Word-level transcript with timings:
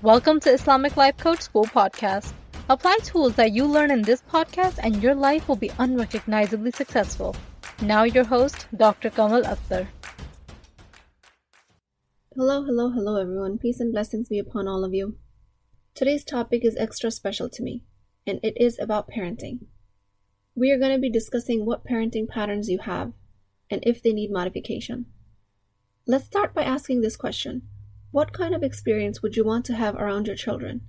Welcome 0.00 0.38
to 0.40 0.50
Islamic 0.50 0.96
Life 0.96 1.16
Coach 1.16 1.40
School 1.40 1.64
podcast. 1.64 2.32
Apply 2.70 2.98
tools 3.02 3.34
that 3.34 3.50
you 3.50 3.64
learn 3.64 3.90
in 3.90 4.02
this 4.02 4.22
podcast 4.30 4.78
and 4.80 5.02
your 5.02 5.16
life 5.16 5.48
will 5.48 5.56
be 5.56 5.72
unrecognizably 5.76 6.70
successful. 6.70 7.34
Now, 7.82 8.04
your 8.04 8.22
host, 8.22 8.68
Dr. 8.76 9.10
Kamal 9.10 9.42
Akhtar. 9.42 9.88
Hello, 12.32 12.62
hello, 12.62 12.90
hello, 12.90 13.16
everyone. 13.16 13.58
Peace 13.58 13.80
and 13.80 13.90
blessings 13.92 14.28
be 14.28 14.38
upon 14.38 14.68
all 14.68 14.84
of 14.84 14.94
you. 14.94 15.16
Today's 15.96 16.22
topic 16.22 16.64
is 16.64 16.76
extra 16.76 17.10
special 17.10 17.48
to 17.48 17.60
me, 17.64 17.82
and 18.24 18.38
it 18.44 18.54
is 18.56 18.78
about 18.78 19.10
parenting. 19.10 19.66
We 20.54 20.70
are 20.70 20.78
going 20.78 20.92
to 20.92 21.00
be 21.00 21.10
discussing 21.10 21.66
what 21.66 21.84
parenting 21.84 22.28
patterns 22.28 22.68
you 22.68 22.78
have 22.84 23.14
and 23.68 23.82
if 23.84 24.00
they 24.00 24.12
need 24.12 24.30
modification. 24.30 25.06
Let's 26.06 26.26
start 26.26 26.54
by 26.54 26.62
asking 26.62 27.00
this 27.00 27.16
question 27.16 27.62
what 28.10 28.32
kind 28.32 28.54
of 28.54 28.62
experience 28.62 29.22
would 29.22 29.36
you 29.36 29.44
want 29.44 29.66
to 29.66 29.74
have 29.74 29.94
around 29.94 30.26
your 30.26 30.36
children? 30.36 30.80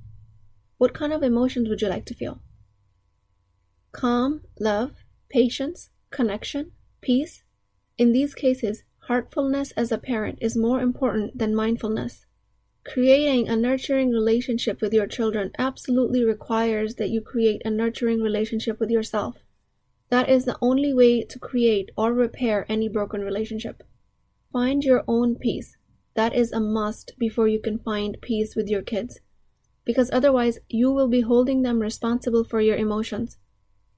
What 0.78 0.94
kind 0.94 1.12
of 1.12 1.22
emotions 1.22 1.68
would 1.68 1.82
you 1.82 1.90
like 1.90 2.06
to 2.06 2.16
feel? 2.16 2.42
Calm, 3.92 4.42
love, 4.60 4.92
patience, 5.30 5.90
connection, 6.12 6.72
peace? 7.02 7.44
In 7.98 8.14
these 8.14 8.34
cases, 8.34 8.84
heartfulness 9.10 9.72
as 9.72 9.92
a 9.92 9.98
parent 9.98 10.38
is 10.40 10.56
more 10.56 10.80
important 10.80 11.38
than 11.38 11.54
mindfulness. 11.54 12.26
Creating 12.86 13.50
a 13.50 13.58
nurturing 13.58 14.12
relationship 14.12 14.80
with 14.80 14.94
your 14.94 15.08
children 15.08 15.52
absolutely 15.60 16.24
requires 16.24 16.96
that 16.96 17.10
you 17.10 17.20
create 17.20 17.62
a 17.66 17.70
nurturing 17.70 18.22
relationship 18.22 18.80
with 18.80 18.90
yourself. 18.90 19.44
That 20.08 20.30
is 20.30 20.46
the 20.46 20.58
only 20.62 20.94
way 20.94 21.24
to 21.24 21.40
create 21.40 21.90
or 21.98 22.14
repair 22.14 22.66
any 22.70 22.88
broken 22.88 23.22
relationship. 23.22 23.84
Find 24.54 24.84
your 24.84 25.04
own 25.08 25.36
peace 25.36 25.76
that 26.16 26.36
is 26.36 26.52
a 26.52 26.60
must 26.60 27.14
before 27.18 27.48
you 27.48 27.60
can 27.60 27.80
find 27.80 28.18
peace 28.22 28.56
with 28.56 28.68
your 28.68 28.82
kids. 28.82 29.20
Because 29.86 30.12
otherwise, 30.12 30.60
you 30.68 30.92
will 30.92 31.08
be 31.08 31.22
holding 31.22 31.62
them 31.62 31.80
responsible 31.80 32.44
for 32.44 32.62
your 32.62 32.76
emotions, 32.76 33.38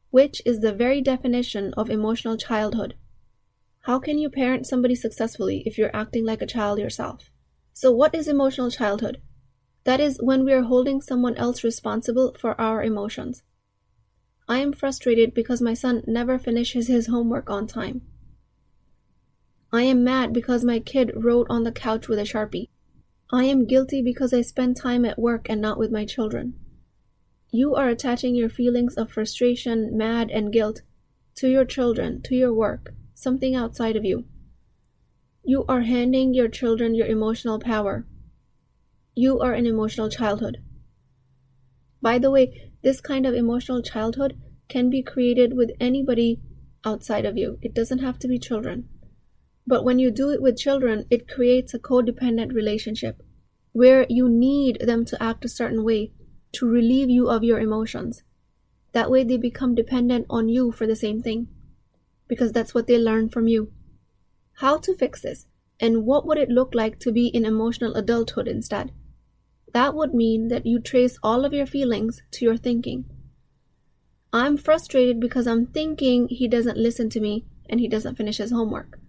which 0.10 0.42
is 0.46 0.60
the 0.60 0.74
very 0.74 1.02
definition 1.02 1.74
of 1.76 1.90
emotional 1.90 2.38
childhood. 2.38 2.96
How 3.86 4.00
can 4.00 4.20
you 4.20 4.30
parent 4.30 4.68
somebody 4.68 4.96
successfully 4.96 5.64
if 5.66 5.78
you're 5.78 5.96
acting 5.96 6.26
like 6.26 6.42
a 6.42 6.48
child 6.48 6.80
yourself? 6.80 7.32
So, 7.74 7.92
what 7.92 8.14
is 8.14 8.28
emotional 8.28 8.70
childhood? 8.70 9.22
That 9.86 10.00
is 10.00 10.20
when 10.22 10.46
we 10.46 10.54
are 10.54 10.64
holding 10.64 11.02
someone 11.02 11.36
else 11.36 11.64
responsible 11.64 12.36
for 12.40 12.60
our 12.62 12.84
emotions. 12.84 13.42
I 14.48 14.60
am 14.60 14.74
frustrated 14.74 15.34
because 15.34 15.62
my 15.62 15.74
son 15.74 16.04
never 16.06 16.38
finishes 16.38 16.88
his 16.88 17.08
homework 17.08 17.50
on 17.50 17.66
time. 17.68 18.02
I 19.74 19.84
am 19.84 20.04
mad 20.04 20.34
because 20.34 20.66
my 20.66 20.80
kid 20.80 21.14
wrote 21.16 21.48
on 21.50 21.64
the 21.64 21.72
couch 21.72 22.10
with 22.10 22.20
a 22.20 22.24
sharpie. 22.24 22.68
I 23.32 23.46
am 23.46 23.66
guilty 23.66 24.02
because 24.02 24.34
I 24.34 24.42
spend 24.42 24.76
time 24.76 25.06
at 25.06 25.18
work 25.18 25.50
and 25.50 25.62
not 25.62 25.78
with 25.78 25.92
my 25.92 26.06
children. 26.06 26.56
You 27.52 27.76
are 27.76 27.88
attaching 27.88 28.36
your 28.36 28.50
feelings 28.50 28.96
of 28.96 29.12
frustration, 29.12 29.96
mad, 29.96 30.30
and 30.30 30.52
guilt 30.52 30.82
to 31.36 31.50
your 31.50 31.64
children, 31.64 32.22
to 32.24 32.36
your 32.36 32.54
work, 32.54 32.94
something 33.14 33.56
outside 33.56 33.96
of 33.96 34.04
you. 34.04 34.26
You 35.46 35.64
are 35.70 35.82
handing 35.82 36.34
your 36.34 36.50
children 36.50 36.94
your 36.94 37.08
emotional 37.08 37.58
power. 37.58 38.06
You 39.16 39.40
are 39.40 39.54
an 39.54 39.66
emotional 39.66 40.10
childhood. 40.10 40.58
By 42.02 42.20
the 42.20 42.32
way, 42.32 42.74
this 42.84 43.00
kind 43.00 43.26
of 43.26 43.34
emotional 43.34 43.82
childhood 43.82 44.38
can 44.68 44.90
be 44.90 45.02
created 45.02 45.56
with 45.56 45.72
anybody 45.80 46.42
outside 46.84 47.26
of 47.26 47.38
you. 47.38 47.58
It 47.62 47.74
doesn't 47.74 48.00
have 48.00 48.20
to 48.20 48.28
be 48.28 48.38
children. 48.38 48.90
But 49.72 49.86
when 49.86 50.00
you 50.00 50.12
do 50.12 50.30
it 50.32 50.42
with 50.42 50.58
children, 50.58 51.06
it 51.10 51.30
creates 51.30 51.74
a 51.74 51.80
codependent 51.80 52.52
relationship 52.52 53.24
where 53.72 54.06
you 54.10 54.28
need 54.28 54.82
them 54.82 55.06
to 55.06 55.24
act 55.24 55.46
a 55.46 55.48
certain 55.48 55.86
way 55.86 56.12
to 56.52 56.68
relieve 56.68 57.10
you 57.10 57.30
of 57.30 57.46
your 57.46 57.58
emotions. 57.58 58.22
That 58.92 59.10
way 59.10 59.24
they 59.24 59.38
become 59.38 59.74
dependent 59.74 60.26
on 60.30 60.50
you 60.50 60.74
for 60.74 60.86
the 60.86 60.96
same 60.98 61.22
thing 61.22 61.48
because 62.28 62.52
that's 62.52 62.74
what 62.74 62.88
they 62.88 62.98
learn 62.98 63.30
from 63.30 63.48
you. 63.48 63.72
How 64.56 64.78
to 64.78 64.94
fix 64.94 65.22
this 65.22 65.48
and 65.80 66.06
what 66.06 66.28
would 66.28 66.38
it 66.38 66.50
look 66.50 66.76
like 66.76 67.00
to 67.00 67.12
be 67.14 67.28
in 67.28 67.46
emotional 67.46 67.96
adulthood 67.96 68.50
instead? 68.50 68.92
That 69.74 69.96
would 69.96 70.14
mean 70.14 70.50
that 70.50 70.66
you 70.66 70.82
trace 70.82 71.18
all 71.24 71.46
of 71.46 71.54
your 71.54 71.66
feelings 71.66 72.22
to 72.32 72.44
your 72.44 72.58
thinking. 72.58 73.06
I'm 74.34 74.58
frustrated 74.58 75.22
because 75.22 75.48
I'm 75.48 75.66
thinking 75.66 76.28
he 76.28 76.50
doesn't 76.50 76.78
listen 76.78 77.10
to 77.12 77.22
me 77.22 77.46
and 77.70 77.80
he 77.80 77.88
doesn't 77.88 78.18
finish 78.18 78.36
his 78.36 78.52
homework. 78.52 79.01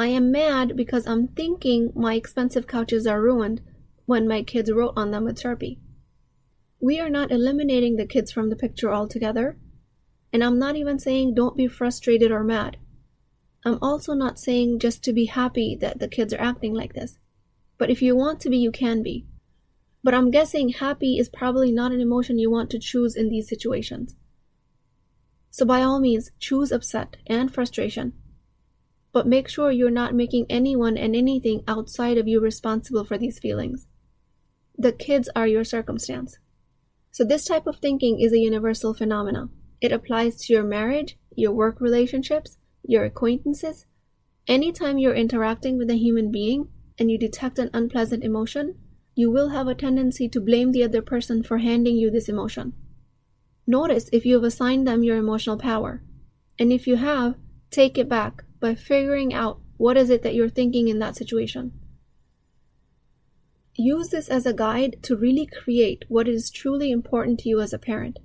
I 0.00 0.06
am 0.06 0.30
mad 0.30 0.76
because 0.76 1.08
I'm 1.08 1.26
thinking 1.26 1.92
my 1.92 2.14
expensive 2.14 2.68
couches 2.68 3.04
are 3.04 3.20
ruined 3.20 3.60
when 4.06 4.28
my 4.28 4.44
kids 4.44 4.70
wrote 4.70 4.92
on 4.96 5.10
them 5.10 5.24
with 5.24 5.40
Sharpie. 5.42 5.80
We 6.80 7.00
are 7.00 7.10
not 7.10 7.32
eliminating 7.32 7.96
the 7.96 8.06
kids 8.06 8.30
from 8.30 8.48
the 8.48 8.54
picture 8.54 8.94
altogether, 8.94 9.58
and 10.32 10.44
I'm 10.44 10.56
not 10.56 10.76
even 10.76 11.00
saying 11.00 11.34
don't 11.34 11.56
be 11.56 11.66
frustrated 11.66 12.30
or 12.30 12.44
mad. 12.44 12.76
I'm 13.64 13.80
also 13.82 14.14
not 14.14 14.38
saying 14.38 14.78
just 14.78 15.02
to 15.02 15.12
be 15.12 15.24
happy 15.24 15.76
that 15.80 15.98
the 15.98 16.06
kids 16.06 16.32
are 16.32 16.40
acting 16.40 16.74
like 16.74 16.94
this. 16.94 17.18
But 17.76 17.90
if 17.90 18.00
you 18.00 18.14
want 18.14 18.38
to 18.42 18.50
be, 18.50 18.56
you 18.56 18.70
can 18.70 19.02
be. 19.02 19.26
But 20.04 20.14
I'm 20.14 20.30
guessing 20.30 20.68
happy 20.68 21.18
is 21.18 21.28
probably 21.28 21.72
not 21.72 21.90
an 21.90 22.00
emotion 22.00 22.38
you 22.38 22.52
want 22.52 22.70
to 22.70 22.78
choose 22.78 23.16
in 23.16 23.30
these 23.30 23.48
situations. 23.48 24.14
So 25.50 25.66
by 25.66 25.82
all 25.82 25.98
means, 25.98 26.30
choose 26.38 26.70
upset 26.70 27.16
and 27.26 27.52
frustration 27.52 28.12
but 29.18 29.26
make 29.26 29.48
sure 29.48 29.72
you're 29.72 29.90
not 29.90 30.14
making 30.14 30.46
anyone 30.48 30.96
and 30.96 31.16
anything 31.16 31.64
outside 31.66 32.16
of 32.18 32.28
you 32.28 32.38
responsible 32.38 33.04
for 33.04 33.18
these 33.18 33.40
feelings. 33.40 33.88
The 34.76 34.92
kids 34.92 35.28
are 35.34 35.48
your 35.48 35.64
circumstance. 35.64 36.38
So, 37.10 37.24
this 37.24 37.44
type 37.44 37.66
of 37.66 37.78
thinking 37.78 38.20
is 38.20 38.32
a 38.32 38.38
universal 38.38 38.94
phenomenon. 38.94 39.50
It 39.80 39.90
applies 39.90 40.36
to 40.36 40.52
your 40.52 40.62
marriage, 40.62 41.18
your 41.34 41.50
work 41.50 41.80
relationships, 41.80 42.58
your 42.84 43.04
acquaintances. 43.04 43.86
Anytime 44.46 44.98
you're 44.98 45.16
interacting 45.16 45.78
with 45.78 45.90
a 45.90 45.98
human 45.98 46.30
being 46.30 46.68
and 46.96 47.10
you 47.10 47.18
detect 47.18 47.58
an 47.58 47.70
unpleasant 47.74 48.22
emotion, 48.22 48.76
you 49.16 49.32
will 49.32 49.48
have 49.48 49.66
a 49.66 49.74
tendency 49.74 50.28
to 50.28 50.40
blame 50.40 50.70
the 50.70 50.84
other 50.84 51.02
person 51.02 51.42
for 51.42 51.58
handing 51.58 51.96
you 51.96 52.08
this 52.08 52.28
emotion. 52.28 52.72
Notice 53.66 54.08
if 54.12 54.24
you 54.24 54.34
have 54.34 54.44
assigned 54.44 54.86
them 54.86 55.02
your 55.02 55.16
emotional 55.16 55.58
power. 55.58 56.04
And 56.56 56.72
if 56.72 56.86
you 56.86 56.94
have, 56.98 57.34
take 57.72 57.98
it 57.98 58.08
back 58.08 58.44
by 58.60 58.74
figuring 58.74 59.32
out 59.32 59.60
what 59.76 59.96
is 59.96 60.10
it 60.10 60.22
that 60.22 60.34
you're 60.34 60.48
thinking 60.48 60.88
in 60.88 60.98
that 60.98 61.16
situation. 61.16 61.72
Use 63.74 64.08
this 64.08 64.28
as 64.28 64.44
a 64.44 64.52
guide 64.52 64.96
to 65.02 65.16
really 65.16 65.46
create 65.46 66.04
what 66.08 66.26
is 66.26 66.50
truly 66.50 66.90
important 66.90 67.38
to 67.40 67.48
you 67.48 67.60
as 67.60 67.72
a 67.72 67.78
parent. 67.78 68.18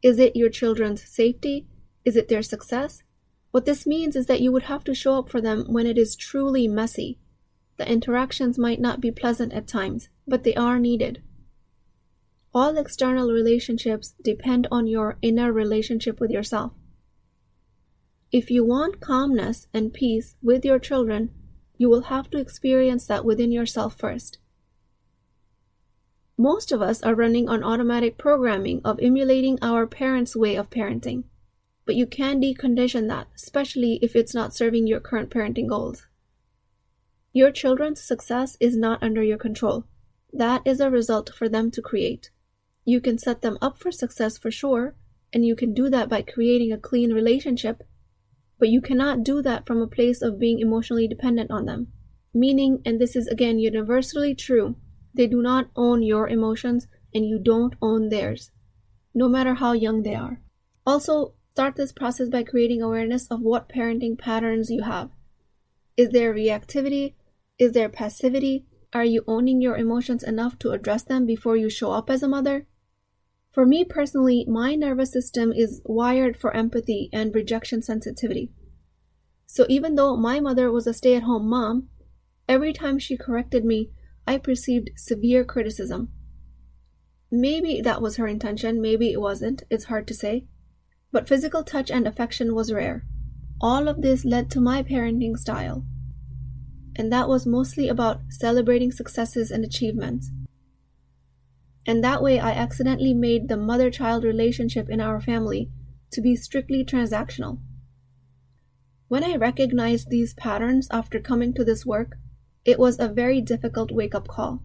Is 0.00 0.20
it 0.20 0.36
your 0.36 0.48
children's 0.48 1.02
safety? 1.02 1.66
Is 2.04 2.14
it 2.14 2.28
their 2.28 2.42
success? 2.42 3.02
What 3.50 3.64
this 3.64 3.86
means 3.86 4.14
is 4.14 4.26
that 4.26 4.40
you 4.40 4.52
would 4.52 4.64
have 4.64 4.84
to 4.84 4.94
show 4.94 5.18
up 5.18 5.28
for 5.28 5.40
them 5.40 5.64
when 5.68 5.86
it 5.86 5.98
is 5.98 6.14
truly 6.14 6.68
messy. 6.68 7.18
The 7.78 7.90
interactions 7.90 8.58
might 8.58 8.80
not 8.80 9.00
be 9.00 9.10
pleasant 9.10 9.52
at 9.52 9.66
times, 9.66 10.08
but 10.26 10.44
they 10.44 10.54
are 10.54 10.78
needed. 10.78 11.22
All 12.54 12.76
external 12.78 13.32
relationships 13.32 14.14
depend 14.22 14.68
on 14.70 14.86
your 14.86 15.18
inner 15.20 15.52
relationship 15.52 16.20
with 16.20 16.30
yourself. 16.30 16.72
If 18.32 18.50
you 18.50 18.64
want 18.64 19.00
calmness 19.00 19.68
and 19.72 19.94
peace 19.94 20.34
with 20.42 20.64
your 20.64 20.80
children, 20.80 21.30
you 21.78 21.88
will 21.88 22.02
have 22.02 22.28
to 22.30 22.38
experience 22.38 23.06
that 23.06 23.24
within 23.24 23.52
yourself 23.52 23.96
first. 23.96 24.38
Most 26.36 26.72
of 26.72 26.82
us 26.82 27.02
are 27.02 27.14
running 27.14 27.48
on 27.48 27.62
automatic 27.62 28.18
programming 28.18 28.80
of 28.84 28.98
emulating 29.00 29.58
our 29.62 29.86
parents' 29.86 30.34
way 30.34 30.56
of 30.56 30.70
parenting, 30.70 31.24
but 31.84 31.94
you 31.94 32.04
can 32.04 32.40
decondition 32.40 33.08
that, 33.08 33.28
especially 33.36 34.00
if 34.02 34.16
it's 34.16 34.34
not 34.34 34.54
serving 34.54 34.86
your 34.86 35.00
current 35.00 35.30
parenting 35.30 35.68
goals. 35.68 36.08
Your 37.32 37.52
children's 37.52 38.02
success 38.02 38.56
is 38.60 38.76
not 38.76 39.02
under 39.02 39.22
your 39.22 39.38
control. 39.38 39.84
That 40.32 40.62
is 40.64 40.80
a 40.80 40.90
result 40.90 41.30
for 41.32 41.48
them 41.48 41.70
to 41.70 41.80
create. 41.80 42.30
You 42.84 43.00
can 43.00 43.18
set 43.18 43.40
them 43.40 43.56
up 43.62 43.78
for 43.78 43.92
success 43.92 44.36
for 44.36 44.50
sure, 44.50 44.96
and 45.32 45.44
you 45.44 45.54
can 45.54 45.72
do 45.72 45.88
that 45.90 46.08
by 46.08 46.22
creating 46.22 46.72
a 46.72 46.78
clean 46.78 47.12
relationship 47.12 47.82
but 48.58 48.68
you 48.68 48.80
cannot 48.80 49.22
do 49.22 49.42
that 49.42 49.66
from 49.66 49.80
a 49.80 49.86
place 49.86 50.22
of 50.22 50.38
being 50.38 50.60
emotionally 50.60 51.06
dependent 51.06 51.50
on 51.50 51.66
them. 51.66 51.88
Meaning, 52.32 52.82
and 52.84 53.00
this 53.00 53.16
is 53.16 53.26
again 53.28 53.58
universally 53.58 54.34
true, 54.34 54.76
they 55.14 55.26
do 55.26 55.42
not 55.42 55.70
own 55.74 56.02
your 56.02 56.28
emotions 56.28 56.86
and 57.14 57.26
you 57.26 57.38
don't 57.38 57.74
own 57.80 58.08
theirs, 58.08 58.50
no 59.14 59.28
matter 59.28 59.54
how 59.54 59.72
young 59.72 60.02
they 60.02 60.14
are. 60.14 60.40
Also, 60.86 61.34
start 61.52 61.76
this 61.76 61.92
process 61.92 62.28
by 62.28 62.42
creating 62.42 62.82
awareness 62.82 63.26
of 63.28 63.40
what 63.40 63.68
parenting 63.68 64.18
patterns 64.18 64.70
you 64.70 64.82
have. 64.82 65.10
Is 65.96 66.10
there 66.10 66.34
reactivity? 66.34 67.14
Is 67.58 67.72
there 67.72 67.88
passivity? 67.88 68.66
Are 68.92 69.04
you 69.04 69.24
owning 69.26 69.62
your 69.62 69.76
emotions 69.76 70.22
enough 70.22 70.58
to 70.58 70.70
address 70.70 71.02
them 71.02 71.24
before 71.24 71.56
you 71.56 71.70
show 71.70 71.92
up 71.92 72.10
as 72.10 72.22
a 72.22 72.28
mother? 72.28 72.66
For 73.56 73.64
me 73.64 73.84
personally, 73.84 74.44
my 74.46 74.74
nervous 74.74 75.10
system 75.10 75.50
is 75.50 75.80
wired 75.86 76.36
for 76.36 76.54
empathy 76.54 77.08
and 77.10 77.34
rejection 77.34 77.80
sensitivity. 77.80 78.52
So 79.46 79.64
even 79.70 79.94
though 79.94 80.14
my 80.14 80.40
mother 80.40 80.70
was 80.70 80.86
a 80.86 80.92
stay 80.92 81.14
at 81.14 81.22
home 81.22 81.48
mom, 81.48 81.88
every 82.46 82.74
time 82.74 82.98
she 82.98 83.16
corrected 83.16 83.64
me, 83.64 83.92
I 84.26 84.36
perceived 84.36 84.90
severe 84.94 85.42
criticism. 85.42 86.12
Maybe 87.30 87.80
that 87.80 88.02
was 88.02 88.16
her 88.16 88.26
intention, 88.26 88.82
maybe 88.82 89.10
it 89.10 89.22
wasn't, 89.22 89.62
it's 89.70 89.86
hard 89.86 90.06
to 90.08 90.14
say. 90.14 90.44
But 91.10 91.26
physical 91.26 91.64
touch 91.64 91.90
and 91.90 92.06
affection 92.06 92.54
was 92.54 92.70
rare. 92.70 93.06
All 93.58 93.88
of 93.88 94.02
this 94.02 94.26
led 94.26 94.50
to 94.50 94.60
my 94.60 94.82
parenting 94.82 95.38
style. 95.38 95.82
And 96.94 97.10
that 97.10 97.26
was 97.26 97.46
mostly 97.46 97.88
about 97.88 98.20
celebrating 98.28 98.92
successes 98.92 99.50
and 99.50 99.64
achievements. 99.64 100.30
And 101.86 102.02
that 102.02 102.22
way, 102.22 102.40
I 102.40 102.50
accidentally 102.50 103.14
made 103.14 103.48
the 103.48 103.56
mother 103.56 103.90
child 103.90 104.24
relationship 104.24 104.88
in 104.90 105.00
our 105.00 105.20
family 105.20 105.70
to 106.10 106.20
be 106.20 106.34
strictly 106.34 106.84
transactional. 106.84 107.60
When 109.08 109.22
I 109.22 109.36
recognized 109.36 110.10
these 110.10 110.34
patterns 110.34 110.88
after 110.90 111.20
coming 111.20 111.54
to 111.54 111.64
this 111.64 111.86
work, 111.86 112.16
it 112.64 112.80
was 112.80 112.98
a 112.98 113.08
very 113.08 113.40
difficult 113.40 113.92
wake 113.92 114.16
up 114.16 114.26
call. 114.26 114.62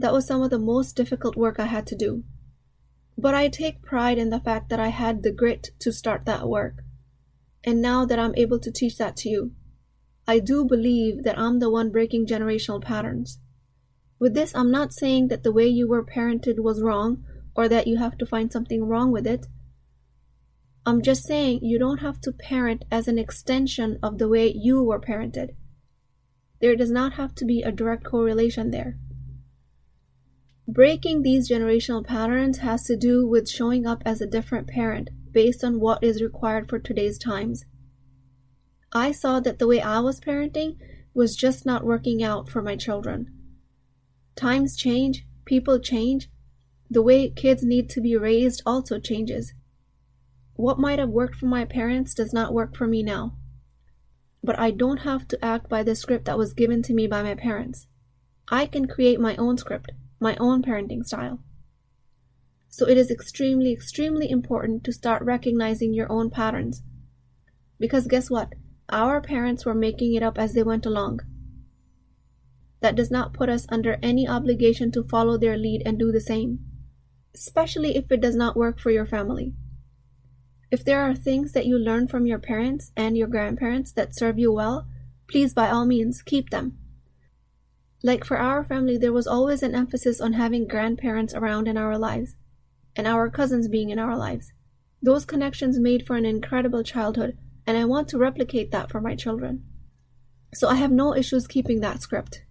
That 0.00 0.12
was 0.12 0.26
some 0.26 0.42
of 0.42 0.50
the 0.50 0.58
most 0.58 0.96
difficult 0.96 1.36
work 1.36 1.60
I 1.60 1.66
had 1.66 1.86
to 1.86 1.96
do. 1.96 2.24
But 3.16 3.36
I 3.36 3.46
take 3.46 3.80
pride 3.80 4.18
in 4.18 4.30
the 4.30 4.40
fact 4.40 4.70
that 4.70 4.80
I 4.80 4.88
had 4.88 5.22
the 5.22 5.30
grit 5.30 5.70
to 5.78 5.92
start 5.92 6.24
that 6.24 6.48
work. 6.48 6.82
And 7.62 7.80
now 7.80 8.04
that 8.04 8.18
I'm 8.18 8.34
able 8.36 8.58
to 8.58 8.72
teach 8.72 8.98
that 8.98 9.16
to 9.18 9.28
you, 9.28 9.52
I 10.26 10.40
do 10.40 10.64
believe 10.64 11.22
that 11.22 11.38
I'm 11.38 11.60
the 11.60 11.70
one 11.70 11.92
breaking 11.92 12.26
generational 12.26 12.82
patterns. 12.82 13.38
With 14.24 14.32
this, 14.32 14.54
I'm 14.54 14.70
not 14.70 14.94
saying 14.94 15.28
that 15.28 15.42
the 15.42 15.52
way 15.52 15.68
you 15.68 15.86
were 15.86 16.02
parented 16.02 16.58
was 16.58 16.80
wrong 16.80 17.26
or 17.54 17.68
that 17.68 17.86
you 17.86 17.98
have 17.98 18.16
to 18.16 18.24
find 18.24 18.50
something 18.50 18.82
wrong 18.82 19.12
with 19.12 19.26
it. 19.26 19.46
I'm 20.86 21.02
just 21.02 21.24
saying 21.24 21.62
you 21.62 21.78
don't 21.78 21.98
have 21.98 22.22
to 22.22 22.32
parent 22.32 22.86
as 22.90 23.06
an 23.06 23.18
extension 23.18 23.98
of 24.02 24.16
the 24.16 24.26
way 24.26 24.50
you 24.50 24.82
were 24.82 24.98
parented. 24.98 25.50
There 26.62 26.74
does 26.74 26.90
not 26.90 27.12
have 27.20 27.34
to 27.34 27.44
be 27.44 27.60
a 27.60 27.70
direct 27.70 28.02
correlation 28.02 28.70
there. 28.70 28.96
Breaking 30.66 31.20
these 31.20 31.50
generational 31.50 32.02
patterns 32.02 32.60
has 32.60 32.84
to 32.84 32.96
do 32.96 33.28
with 33.28 33.46
showing 33.46 33.86
up 33.86 34.02
as 34.06 34.22
a 34.22 34.26
different 34.26 34.68
parent 34.68 35.10
based 35.32 35.62
on 35.62 35.80
what 35.80 36.02
is 36.02 36.22
required 36.22 36.66
for 36.66 36.78
today's 36.78 37.18
times. 37.18 37.66
I 38.90 39.12
saw 39.12 39.40
that 39.40 39.58
the 39.58 39.68
way 39.68 39.82
I 39.82 40.00
was 40.00 40.18
parenting 40.18 40.78
was 41.12 41.36
just 41.36 41.66
not 41.66 41.84
working 41.84 42.22
out 42.22 42.48
for 42.48 42.62
my 42.62 42.74
children. 42.74 43.33
Times 44.36 44.76
change, 44.76 45.26
people 45.44 45.78
change, 45.78 46.28
the 46.90 47.02
way 47.02 47.30
kids 47.30 47.62
need 47.62 47.88
to 47.90 48.00
be 48.00 48.16
raised 48.16 48.62
also 48.66 48.98
changes. 48.98 49.54
What 50.54 50.78
might 50.78 50.98
have 50.98 51.08
worked 51.08 51.36
for 51.36 51.46
my 51.46 51.64
parents 51.64 52.14
does 52.14 52.32
not 52.32 52.52
work 52.52 52.76
for 52.76 52.86
me 52.86 53.02
now. 53.02 53.34
But 54.42 54.58
I 54.58 54.70
don't 54.70 54.98
have 54.98 55.26
to 55.28 55.44
act 55.44 55.68
by 55.68 55.82
the 55.82 55.94
script 55.94 56.26
that 56.26 56.38
was 56.38 56.52
given 56.52 56.82
to 56.82 56.94
me 56.94 57.06
by 57.06 57.22
my 57.22 57.34
parents. 57.34 57.86
I 58.48 58.66
can 58.66 58.86
create 58.86 59.18
my 59.18 59.34
own 59.36 59.56
script, 59.56 59.92
my 60.20 60.36
own 60.36 60.62
parenting 60.62 61.04
style. 61.04 61.40
So 62.68 62.88
it 62.88 62.98
is 62.98 63.10
extremely, 63.10 63.72
extremely 63.72 64.28
important 64.30 64.84
to 64.84 64.92
start 64.92 65.22
recognizing 65.22 65.94
your 65.94 66.10
own 66.12 66.28
patterns. 66.28 66.82
Because 67.78 68.06
guess 68.06 68.30
what? 68.30 68.52
Our 68.88 69.20
parents 69.20 69.64
were 69.64 69.74
making 69.74 70.14
it 70.14 70.22
up 70.22 70.38
as 70.38 70.52
they 70.52 70.62
went 70.62 70.84
along. 70.84 71.20
That 72.84 72.96
does 72.96 73.10
not 73.10 73.32
put 73.32 73.48
us 73.48 73.64
under 73.70 73.98
any 74.02 74.28
obligation 74.28 74.92
to 74.92 75.02
follow 75.02 75.38
their 75.38 75.56
lead 75.56 75.80
and 75.86 75.98
do 75.98 76.12
the 76.12 76.20
same, 76.20 76.58
especially 77.34 77.96
if 77.96 78.12
it 78.12 78.20
does 78.20 78.36
not 78.36 78.58
work 78.58 78.78
for 78.78 78.90
your 78.90 79.06
family. 79.06 79.54
If 80.70 80.84
there 80.84 81.00
are 81.00 81.14
things 81.14 81.52
that 81.52 81.64
you 81.64 81.78
learn 81.78 82.08
from 82.08 82.26
your 82.26 82.38
parents 82.38 82.92
and 82.94 83.16
your 83.16 83.26
grandparents 83.26 83.90
that 83.92 84.14
serve 84.14 84.38
you 84.38 84.52
well, 84.52 84.86
please 85.30 85.54
by 85.54 85.70
all 85.70 85.86
means 85.86 86.20
keep 86.20 86.50
them. 86.50 86.76
Like 88.02 88.22
for 88.22 88.36
our 88.36 88.62
family, 88.62 88.98
there 88.98 89.14
was 89.14 89.26
always 89.26 89.62
an 89.62 89.74
emphasis 89.74 90.20
on 90.20 90.34
having 90.34 90.68
grandparents 90.68 91.32
around 91.32 91.66
in 91.68 91.78
our 91.78 91.96
lives 91.96 92.36
and 92.94 93.06
our 93.06 93.30
cousins 93.30 93.66
being 93.66 93.88
in 93.88 93.98
our 93.98 94.14
lives. 94.14 94.52
Those 95.00 95.24
connections 95.24 95.78
made 95.78 96.06
for 96.06 96.16
an 96.16 96.26
incredible 96.26 96.82
childhood, 96.82 97.38
and 97.66 97.78
I 97.78 97.86
want 97.86 98.08
to 98.08 98.18
replicate 98.18 98.72
that 98.72 98.90
for 98.90 99.00
my 99.00 99.14
children. 99.14 99.64
So 100.52 100.68
I 100.68 100.74
have 100.74 100.92
no 100.92 101.16
issues 101.16 101.46
keeping 101.46 101.80
that 101.80 102.02
script. 102.02 102.43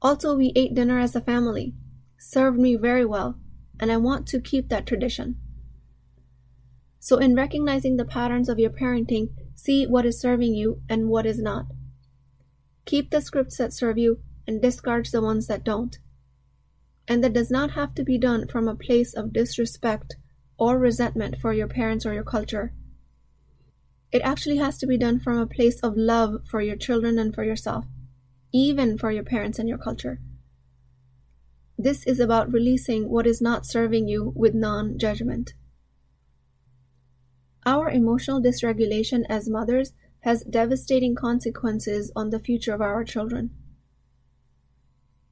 Also, 0.00 0.36
we 0.36 0.52
ate 0.54 0.74
dinner 0.74 0.98
as 0.98 1.16
a 1.16 1.20
family, 1.20 1.74
served 2.18 2.58
me 2.58 2.76
very 2.76 3.04
well, 3.04 3.38
and 3.80 3.90
I 3.90 3.96
want 3.96 4.26
to 4.28 4.40
keep 4.40 4.68
that 4.68 4.86
tradition. 4.86 5.36
So, 7.00 7.16
in 7.16 7.34
recognizing 7.34 7.96
the 7.96 8.04
patterns 8.04 8.48
of 8.48 8.58
your 8.58 8.70
parenting, 8.70 9.30
see 9.54 9.86
what 9.86 10.06
is 10.06 10.20
serving 10.20 10.54
you 10.54 10.82
and 10.88 11.08
what 11.08 11.26
is 11.26 11.40
not. 11.40 11.66
Keep 12.84 13.10
the 13.10 13.20
scripts 13.20 13.56
that 13.58 13.72
serve 13.72 13.98
you 13.98 14.20
and 14.46 14.62
discard 14.62 15.06
the 15.06 15.20
ones 15.20 15.46
that 15.46 15.64
don't. 15.64 15.98
And 17.06 17.22
that 17.24 17.32
does 17.32 17.50
not 17.50 17.72
have 17.72 17.94
to 17.94 18.04
be 18.04 18.18
done 18.18 18.48
from 18.48 18.68
a 18.68 18.74
place 18.74 19.14
of 19.14 19.32
disrespect 19.32 20.16
or 20.58 20.78
resentment 20.78 21.36
for 21.40 21.52
your 21.52 21.68
parents 21.68 22.04
or 22.04 22.12
your 22.12 22.24
culture. 22.24 22.72
It 24.10 24.22
actually 24.22 24.56
has 24.56 24.78
to 24.78 24.86
be 24.86 24.96
done 24.96 25.20
from 25.20 25.38
a 25.38 25.46
place 25.46 25.80
of 25.80 25.96
love 25.96 26.46
for 26.50 26.62
your 26.62 26.76
children 26.76 27.18
and 27.18 27.34
for 27.34 27.44
yourself, 27.44 27.84
even 28.52 28.96
for 28.98 29.10
your 29.10 29.24
parents 29.24 29.58
and 29.58 29.68
your 29.68 29.78
culture. 29.78 30.20
This 31.76 32.06
is 32.06 32.18
about 32.18 32.52
releasing 32.52 33.08
what 33.08 33.26
is 33.26 33.40
not 33.40 33.66
serving 33.66 34.08
you 34.08 34.32
with 34.34 34.54
non 34.54 34.98
judgment. 34.98 35.54
Our 37.64 37.90
emotional 37.90 38.42
dysregulation 38.42 39.24
as 39.28 39.48
mothers 39.48 39.92
has 40.20 40.42
devastating 40.42 41.14
consequences 41.14 42.10
on 42.16 42.30
the 42.30 42.40
future 42.40 42.74
of 42.74 42.80
our 42.80 43.04
children. 43.04 43.50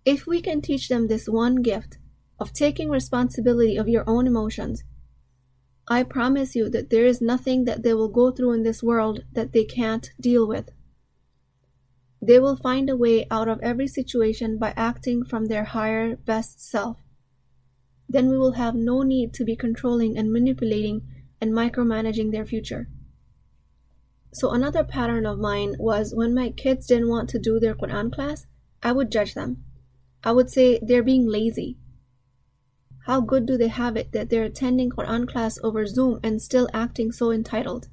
If 0.05 0.27
we 0.27 0.41
can 0.41 0.61
teach 0.61 0.89
them 0.89 1.09
this 1.09 1.29
one 1.29 1.63
gift 1.63 1.99
of 2.39 2.53
taking 2.53 2.91
responsibility 2.91 3.77
of 3.77 3.89
your 3.89 4.05
own 4.07 4.27
emotions, 4.27 4.85
I 5.89 6.03
promise 6.03 6.55
you 6.55 6.69
that 6.71 6.91
there 6.91 7.07
is 7.07 7.21
nothing 7.21 7.65
that 7.65 7.83
they 7.83 7.95
will 7.95 8.09
go 8.09 8.31
through 8.31 8.53
in 8.53 8.63
this 8.63 8.83
world 8.83 9.25
that 9.33 9.53
they 9.53 9.65
can't 9.65 10.11
deal 10.21 10.47
with. 10.47 10.71
They 12.27 12.41
will 12.41 12.57
find 12.57 12.91
a 12.91 12.97
way 12.97 13.25
out 13.31 13.49
of 13.49 13.61
every 13.63 13.87
situation 13.87 14.59
by 14.59 14.75
acting 14.77 15.25
from 15.25 15.45
their 15.45 15.63
higher, 15.63 16.17
best 16.17 16.61
self. 16.61 16.97
Then 18.09 18.29
we 18.29 18.37
will 18.37 18.55
have 18.55 18.75
no 18.75 19.03
need 19.03 19.33
to 19.35 19.45
be 19.45 19.55
controlling 19.55 20.19
and 20.19 20.33
manipulating 20.33 21.03
and 21.41 21.53
micromanaging 21.53 22.33
their 22.33 22.45
future. 22.45 22.89
So, 24.35 24.51
another 24.51 24.83
pattern 24.83 25.25
of 25.25 25.39
mine 25.39 25.77
was 25.79 26.17
when 26.17 26.35
my 26.35 26.51
kids 26.51 26.89
didn't 26.89 27.11
want 27.11 27.31
to 27.31 27.39
do 27.39 27.61
their 27.61 27.77
Quran 27.77 28.13
class, 28.13 28.45
I 28.83 28.91
would 28.91 29.13
judge 29.13 29.35
them. 29.35 29.63
I 30.25 30.33
would 30.33 30.51
say 30.51 30.81
they're 30.83 31.05
being 31.05 31.29
lazy. 31.29 31.79
How 33.05 33.21
good 33.21 33.47
do 33.47 33.57
they 33.57 33.69
have 33.69 33.97
it 33.97 34.11
that 34.11 34.31
they're 34.31 34.43
attending 34.43 34.91
Quran 34.91 35.29
class 35.29 35.61
over 35.63 35.87
Zoom 35.87 36.19
and 36.25 36.43
still 36.43 36.69
acting 36.75 37.13
so 37.13 37.31
entitled? 37.31 37.87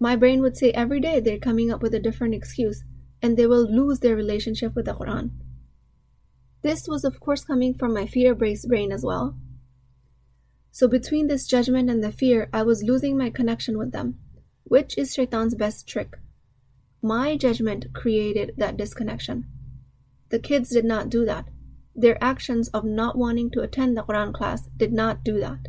My 0.00 0.16
brain 0.16 0.40
would 0.40 0.56
say 0.56 0.70
every 0.70 1.00
day 1.00 1.20
they're 1.20 1.38
coming 1.38 1.70
up 1.70 1.82
with 1.82 1.92
a 1.92 2.00
different 2.00 2.34
excuse 2.34 2.82
and 3.22 3.36
they 3.36 3.46
will 3.46 3.70
lose 3.70 4.00
their 4.00 4.16
relationship 4.16 4.74
with 4.74 4.86
the 4.86 4.94
Quran. 4.94 5.30
This 6.62 6.88
was, 6.88 7.04
of 7.04 7.20
course, 7.20 7.44
coming 7.44 7.74
from 7.74 7.94
my 7.94 8.06
fear 8.06 8.34
based 8.34 8.68
brain 8.68 8.92
as 8.92 9.04
well. 9.04 9.36
So 10.72 10.88
between 10.88 11.26
this 11.26 11.46
judgment 11.46 11.88
and 11.88 12.02
the 12.02 12.12
fear, 12.12 12.48
I 12.52 12.62
was 12.62 12.82
losing 12.82 13.16
my 13.16 13.30
connection 13.30 13.78
with 13.78 13.92
them, 13.92 14.18
which 14.64 14.98
is 14.98 15.14
Shaitan's 15.14 15.54
best 15.54 15.86
trick. 15.86 16.18
My 17.00 17.36
judgment 17.36 17.94
created 17.94 18.54
that 18.58 18.76
disconnection. 18.76 19.46
The 20.30 20.38
kids 20.38 20.70
did 20.70 20.84
not 20.84 21.08
do 21.08 21.24
that. 21.24 21.48
Their 21.94 22.22
actions 22.22 22.68
of 22.70 22.84
not 22.84 23.16
wanting 23.16 23.50
to 23.52 23.62
attend 23.62 23.96
the 23.96 24.02
Quran 24.02 24.34
class 24.34 24.68
did 24.76 24.92
not 24.92 25.24
do 25.24 25.40
that. 25.40 25.68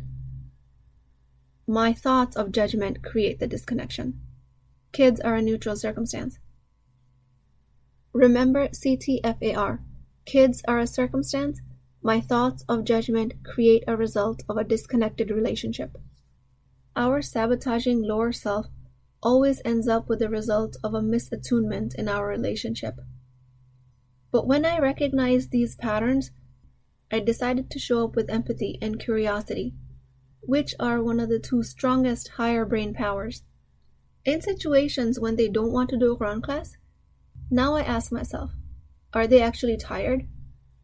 My 1.66 1.92
thoughts 1.92 2.36
of 2.36 2.50
judgment 2.52 3.02
create 3.02 3.40
the 3.40 3.46
disconnection. 3.46 4.20
Kids 4.92 5.20
are 5.20 5.36
a 5.36 5.42
neutral 5.42 5.76
circumstance. 5.76 6.38
Remember 8.12 8.68
CTFAR. 8.68 9.80
Kids 10.24 10.62
are 10.66 10.78
a 10.78 10.86
circumstance 10.86 11.60
my 12.02 12.20
thoughts 12.20 12.64
of 12.68 12.84
judgment 12.84 13.34
create 13.44 13.82
a 13.88 13.96
result 13.96 14.42
of 14.48 14.56
a 14.56 14.64
disconnected 14.64 15.30
relationship. 15.30 15.96
Our 16.94 17.20
sabotaging 17.22 18.02
lower 18.02 18.32
self 18.32 18.66
always 19.20 19.60
ends 19.64 19.88
up 19.88 20.08
with 20.08 20.20
the 20.20 20.28
result 20.28 20.76
of 20.84 20.94
a 20.94 21.00
misattunement 21.00 21.94
in 21.96 22.08
our 22.08 22.26
relationship. 22.26 23.00
But 24.30 24.46
when 24.46 24.64
I 24.64 24.78
recognized 24.78 25.50
these 25.50 25.74
patterns, 25.74 26.30
I 27.10 27.20
decided 27.20 27.68
to 27.70 27.78
show 27.78 28.04
up 28.04 28.14
with 28.14 28.30
empathy 28.30 28.78
and 28.80 29.00
curiosity, 29.00 29.74
which 30.40 30.74
are 30.78 31.02
one 31.02 31.18
of 31.18 31.28
the 31.28 31.40
two 31.40 31.62
strongest 31.62 32.28
higher 32.28 32.64
brain 32.64 32.94
powers. 32.94 33.42
In 34.24 34.40
situations 34.40 35.18
when 35.18 35.36
they 35.36 35.48
don't 35.48 35.72
want 35.72 35.90
to 35.90 35.98
do 35.98 36.12
a 36.12 36.16
Quran 36.16 36.42
class, 36.42 36.76
now 37.50 37.74
I 37.74 37.82
ask 37.82 38.12
myself, 38.12 38.52
are 39.12 39.26
they 39.26 39.40
actually 39.40 39.76
tired? 39.76 40.28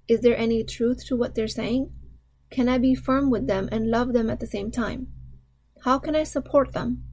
Is 0.09 0.21
there 0.21 0.37
any 0.37 0.65
truth 0.65 1.05
to 1.07 1.17
what 1.17 1.35
they're 1.35 1.49
saying? 1.49 1.93
Can 2.51 2.69
I 2.69 2.79
be 2.79 2.95
firm 2.95 3.31
with 3.31 3.47
them 3.47 3.69
and 3.73 3.91
love 3.91 4.13
them 4.13 4.31
at 4.31 4.41
the 4.41 4.47
same 4.47 4.71
time? 4.71 5.09
How 5.83 5.99
can 5.99 6.17
I 6.17 6.25
support 6.25 6.73
them? 6.73 7.05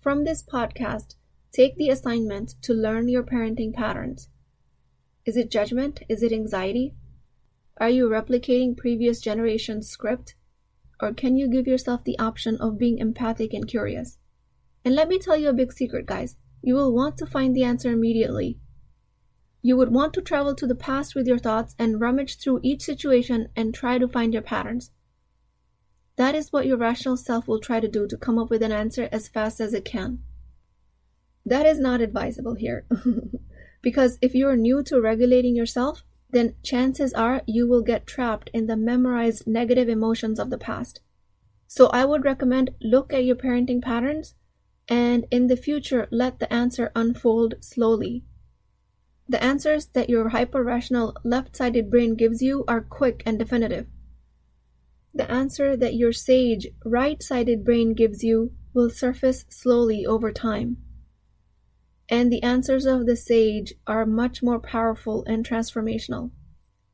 From 0.00 0.24
this 0.24 0.42
podcast, 0.42 1.14
take 1.52 1.76
the 1.76 1.88
assignment 1.88 2.54
to 2.62 2.72
learn 2.72 3.08
your 3.08 3.22
parenting 3.22 3.74
patterns. 3.74 4.28
Is 5.26 5.36
it 5.36 5.50
judgment? 5.50 6.02
Is 6.08 6.22
it 6.22 6.32
anxiety? 6.32 6.94
Are 7.78 7.90
you 7.90 8.08
replicating 8.08 8.76
previous 8.76 9.20
generation's 9.20 9.88
script? 9.88 10.34
Or 11.00 11.12
can 11.12 11.36
you 11.36 11.48
give 11.48 11.66
yourself 11.66 12.04
the 12.04 12.18
option 12.18 12.56
of 12.58 12.78
being 12.78 12.98
empathic 12.98 13.52
and 13.52 13.66
curious? 13.66 14.18
And 14.84 14.94
let 14.94 15.08
me 15.08 15.18
tell 15.18 15.36
you 15.36 15.48
a 15.48 15.54
big 15.54 15.72
secret, 15.72 16.06
guys. 16.06 16.36
You 16.66 16.76
will 16.76 16.94
want 16.94 17.18
to 17.18 17.26
find 17.26 17.54
the 17.54 17.62
answer 17.62 17.92
immediately. 17.92 18.58
You 19.60 19.76
would 19.76 19.92
want 19.92 20.14
to 20.14 20.22
travel 20.22 20.54
to 20.54 20.66
the 20.66 20.74
past 20.74 21.14
with 21.14 21.26
your 21.26 21.38
thoughts 21.38 21.74
and 21.78 22.00
rummage 22.00 22.38
through 22.38 22.60
each 22.62 22.80
situation 22.80 23.48
and 23.54 23.74
try 23.74 23.98
to 23.98 24.08
find 24.08 24.32
your 24.32 24.40
patterns. 24.40 24.90
That 26.16 26.34
is 26.34 26.54
what 26.54 26.64
your 26.64 26.78
rational 26.78 27.18
self 27.18 27.46
will 27.46 27.60
try 27.60 27.80
to 27.80 27.88
do 27.88 28.08
to 28.08 28.16
come 28.16 28.38
up 28.38 28.48
with 28.48 28.62
an 28.62 28.72
answer 28.72 29.10
as 29.12 29.28
fast 29.28 29.60
as 29.60 29.74
it 29.74 29.84
can. 29.84 30.20
That 31.44 31.66
is 31.66 31.78
not 31.78 32.00
advisable 32.00 32.54
here. 32.54 32.86
because 33.82 34.16
if 34.22 34.34
you 34.34 34.48
are 34.48 34.56
new 34.56 34.82
to 34.84 35.02
regulating 35.02 35.54
yourself, 35.54 36.02
then 36.30 36.54
chances 36.62 37.12
are 37.12 37.42
you 37.46 37.68
will 37.68 37.82
get 37.82 38.06
trapped 38.06 38.48
in 38.54 38.68
the 38.68 38.76
memorized 38.76 39.46
negative 39.46 39.90
emotions 39.90 40.38
of 40.40 40.48
the 40.48 40.56
past. 40.56 41.00
So 41.66 41.88
I 41.88 42.06
would 42.06 42.24
recommend 42.24 42.70
look 42.80 43.12
at 43.12 43.26
your 43.26 43.36
parenting 43.36 43.82
patterns 43.82 44.34
and 44.88 45.26
in 45.30 45.46
the 45.46 45.56
future 45.56 46.08
let 46.10 46.38
the 46.38 46.52
answer 46.52 46.92
unfold 46.94 47.54
slowly. 47.60 48.24
The 49.28 49.42
answers 49.42 49.86
that 49.94 50.10
your 50.10 50.28
hyper-rational 50.28 51.16
left-sided 51.24 51.90
brain 51.90 52.14
gives 52.14 52.42
you 52.42 52.64
are 52.68 52.82
quick 52.82 53.22
and 53.24 53.38
definitive. 53.38 53.86
The 55.14 55.30
answer 55.30 55.76
that 55.76 55.94
your 55.94 56.12
sage 56.12 56.66
right-sided 56.84 57.64
brain 57.64 57.94
gives 57.94 58.22
you 58.22 58.52
will 58.74 58.90
surface 58.90 59.46
slowly 59.48 60.04
over 60.04 60.32
time. 60.32 60.76
And 62.08 62.30
the 62.30 62.42
answers 62.42 62.84
of 62.84 63.06
the 63.06 63.16
sage 63.16 63.72
are 63.86 64.04
much 64.04 64.42
more 64.42 64.60
powerful 64.60 65.24
and 65.26 65.48
transformational. 65.48 66.32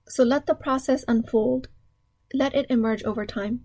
So 0.07 0.23
let 0.23 0.47
the 0.47 0.55
process 0.55 1.05
unfold. 1.09 1.69
Let 2.33 2.55
it 2.55 2.67
emerge 2.71 3.03
over 3.03 3.27
time. 3.27 3.63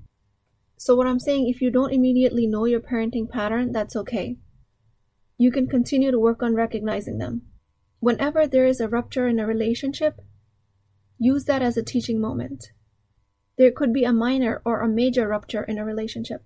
So, 0.78 0.96
what 0.96 1.08
I'm 1.08 1.20
saying, 1.20 1.48
if 1.48 1.62
you 1.62 1.72
don't 1.72 1.94
immediately 1.94 2.48
know 2.48 2.66
your 2.66 2.82
parenting 2.82 3.30
pattern, 3.30 3.72
that's 3.72 3.96
okay. 3.96 4.38
You 5.38 5.52
can 5.52 5.68
continue 5.68 6.12
to 6.12 6.20
work 6.20 6.44
on 6.44 6.56
recognizing 6.56 7.18
them. 7.18 7.44
Whenever 8.00 8.46
there 8.46 8.66
is 8.66 8.80
a 8.80 8.88
rupture 8.88 9.28
in 9.28 9.40
a 9.40 9.48
relationship, 9.48 10.22
use 11.18 11.46
that 11.46 11.62
as 11.62 11.78
a 11.78 11.84
teaching 11.84 12.20
moment. 12.20 12.72
There 13.58 13.72
could 13.72 13.94
be 13.94 14.04
a 14.04 14.14
minor 14.14 14.62
or 14.66 14.82
a 14.82 14.88
major 14.88 15.28
rupture 15.28 15.64
in 15.64 15.78
a 15.78 15.86
relationship. 15.86 16.44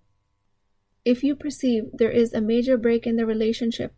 If 1.03 1.23
you 1.23 1.35
perceive 1.35 1.85
there 1.93 2.11
is 2.11 2.33
a 2.33 2.41
major 2.41 2.77
break 2.77 3.07
in 3.07 3.15
the 3.15 3.25
relationship 3.25 3.95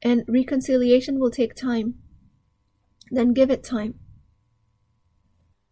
and 0.00 0.24
reconciliation 0.28 1.18
will 1.18 1.30
take 1.30 1.54
time, 1.54 1.94
then 3.10 3.32
give 3.32 3.50
it 3.50 3.64
time. 3.64 3.94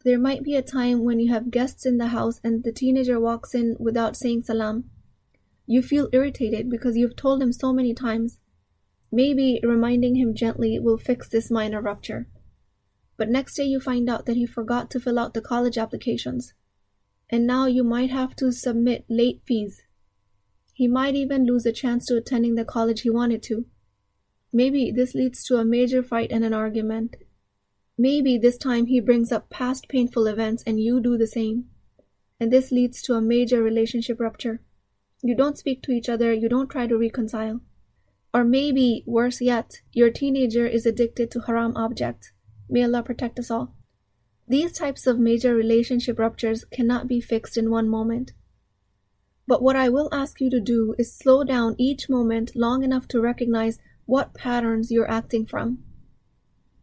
There 0.07 0.21
might 0.21 0.45
be 0.45 0.55
a 0.55 0.63
time 0.63 1.03
when 1.03 1.19
you 1.19 1.33
have 1.33 1.51
guests 1.51 1.85
in 1.85 1.99
the 1.99 2.07
house 2.07 2.41
and 2.45 2.63
the 2.63 2.71
teenager 2.71 3.19
walks 3.19 3.57
in 3.57 3.75
without 3.81 4.17
saying 4.17 4.43
salam. 4.43 4.89
You 5.67 5.83
feel 5.83 6.09
irritated 6.13 6.71
because 6.71 6.97
you've 6.97 7.17
told 7.17 7.43
him 7.43 7.53
so 7.53 7.73
many 7.73 7.93
times. 7.93 8.39
Maybe 9.11 9.59
reminding 9.65 10.15
him 10.15 10.33
gently 10.33 10.79
will 10.79 10.97
fix 10.97 11.29
this 11.29 11.51
minor 11.51 11.83
rupture. 11.83 12.29
But 13.17 13.31
next 13.31 13.57
day 13.57 13.65
you 13.65 13.81
find 13.81 14.09
out 14.09 14.27
that 14.27 14.37
he 14.37 14.47
forgot 14.47 14.93
to 14.93 15.01
fill 15.01 15.19
out 15.19 15.35
the 15.35 15.41
college 15.41 15.77
applications. 15.77 16.55
And 17.29 17.45
now 17.45 17.67
you 17.67 17.83
might 17.83 18.11
have 18.11 18.37
to 18.37 18.53
submit 18.53 19.07
late 19.09 19.43
fees. 19.45 19.83
He 20.73 20.87
might 20.87 21.17
even 21.17 21.47
lose 21.47 21.67
a 21.67 21.73
chance 21.73 22.07
to 22.07 22.17
attending 22.17 22.55
the 22.55 22.65
college 22.65 23.01
he 23.01 23.11
wanted 23.11 23.43
to 23.43 23.67
Maybe 24.53 24.91
this 24.91 25.15
leads 25.15 25.45
to 25.45 25.59
a 25.59 25.65
major 25.67 26.03
fight 26.03 26.33
and 26.33 26.45
an 26.45 26.55
argument. 26.55 27.17
Maybe 27.99 28.37
this 28.37 28.59
time 28.59 28.87
he 28.87 29.01
brings 29.01 29.33
up 29.33 29.49
past 29.49 29.89
painful 29.89 30.27
events 30.27 30.63
and 30.67 30.79
you 30.79 31.01
do 31.01 31.17
the 31.17 31.27
same. 31.27 31.65
And 32.39 32.53
this 32.53 32.71
leads 32.71 33.01
to 33.03 33.15
a 33.15 33.23
major 33.23 33.63
relationship 33.63 34.21
rupture. 34.21 34.61
You 35.23 35.35
don't 35.35 35.57
speak 35.57 35.83
to 35.83 35.93
each 35.93 36.09
other, 36.09 36.33
you 36.33 36.49
don't 36.49 36.69
try 36.71 36.87
to 36.87 36.99
reconcile. 36.99 37.61
Or 38.35 38.45
maybe, 38.45 39.03
worse 39.07 39.41
yet, 39.41 39.81
your 39.93 40.11
teenager 40.11 40.67
is 40.67 40.85
addicted 40.85 41.31
to 41.31 41.41
haram 41.41 41.75
objects. 41.75 42.33
May 42.69 42.85
Allah 42.85 43.03
protect 43.03 43.39
us 43.39 43.51
all. 43.51 43.75
These 44.47 44.73
types 44.73 45.07
of 45.07 45.19
major 45.19 45.55
relationship 45.55 46.19
ruptures 46.19 46.65
cannot 46.67 47.09
be 47.09 47.21
fixed 47.21 47.57
in 47.57 47.71
one 47.71 47.89
moment. 47.89 48.33
But 49.47 49.63
what 49.63 49.75
I 49.75 49.89
will 49.89 50.11
ask 50.13 50.41
you 50.41 50.51
to 50.51 50.61
do 50.61 50.95
is 50.99 51.17
slow 51.17 51.45
down 51.45 51.77
each 51.79 52.11
moment 52.11 52.55
long 52.55 52.83
enough 52.83 53.09
to 53.09 53.21
recognize 53.21 53.79
what 54.05 54.35
patterns 54.35 54.91
you're 54.91 55.11
acting 55.11 55.47
from. 55.47 55.83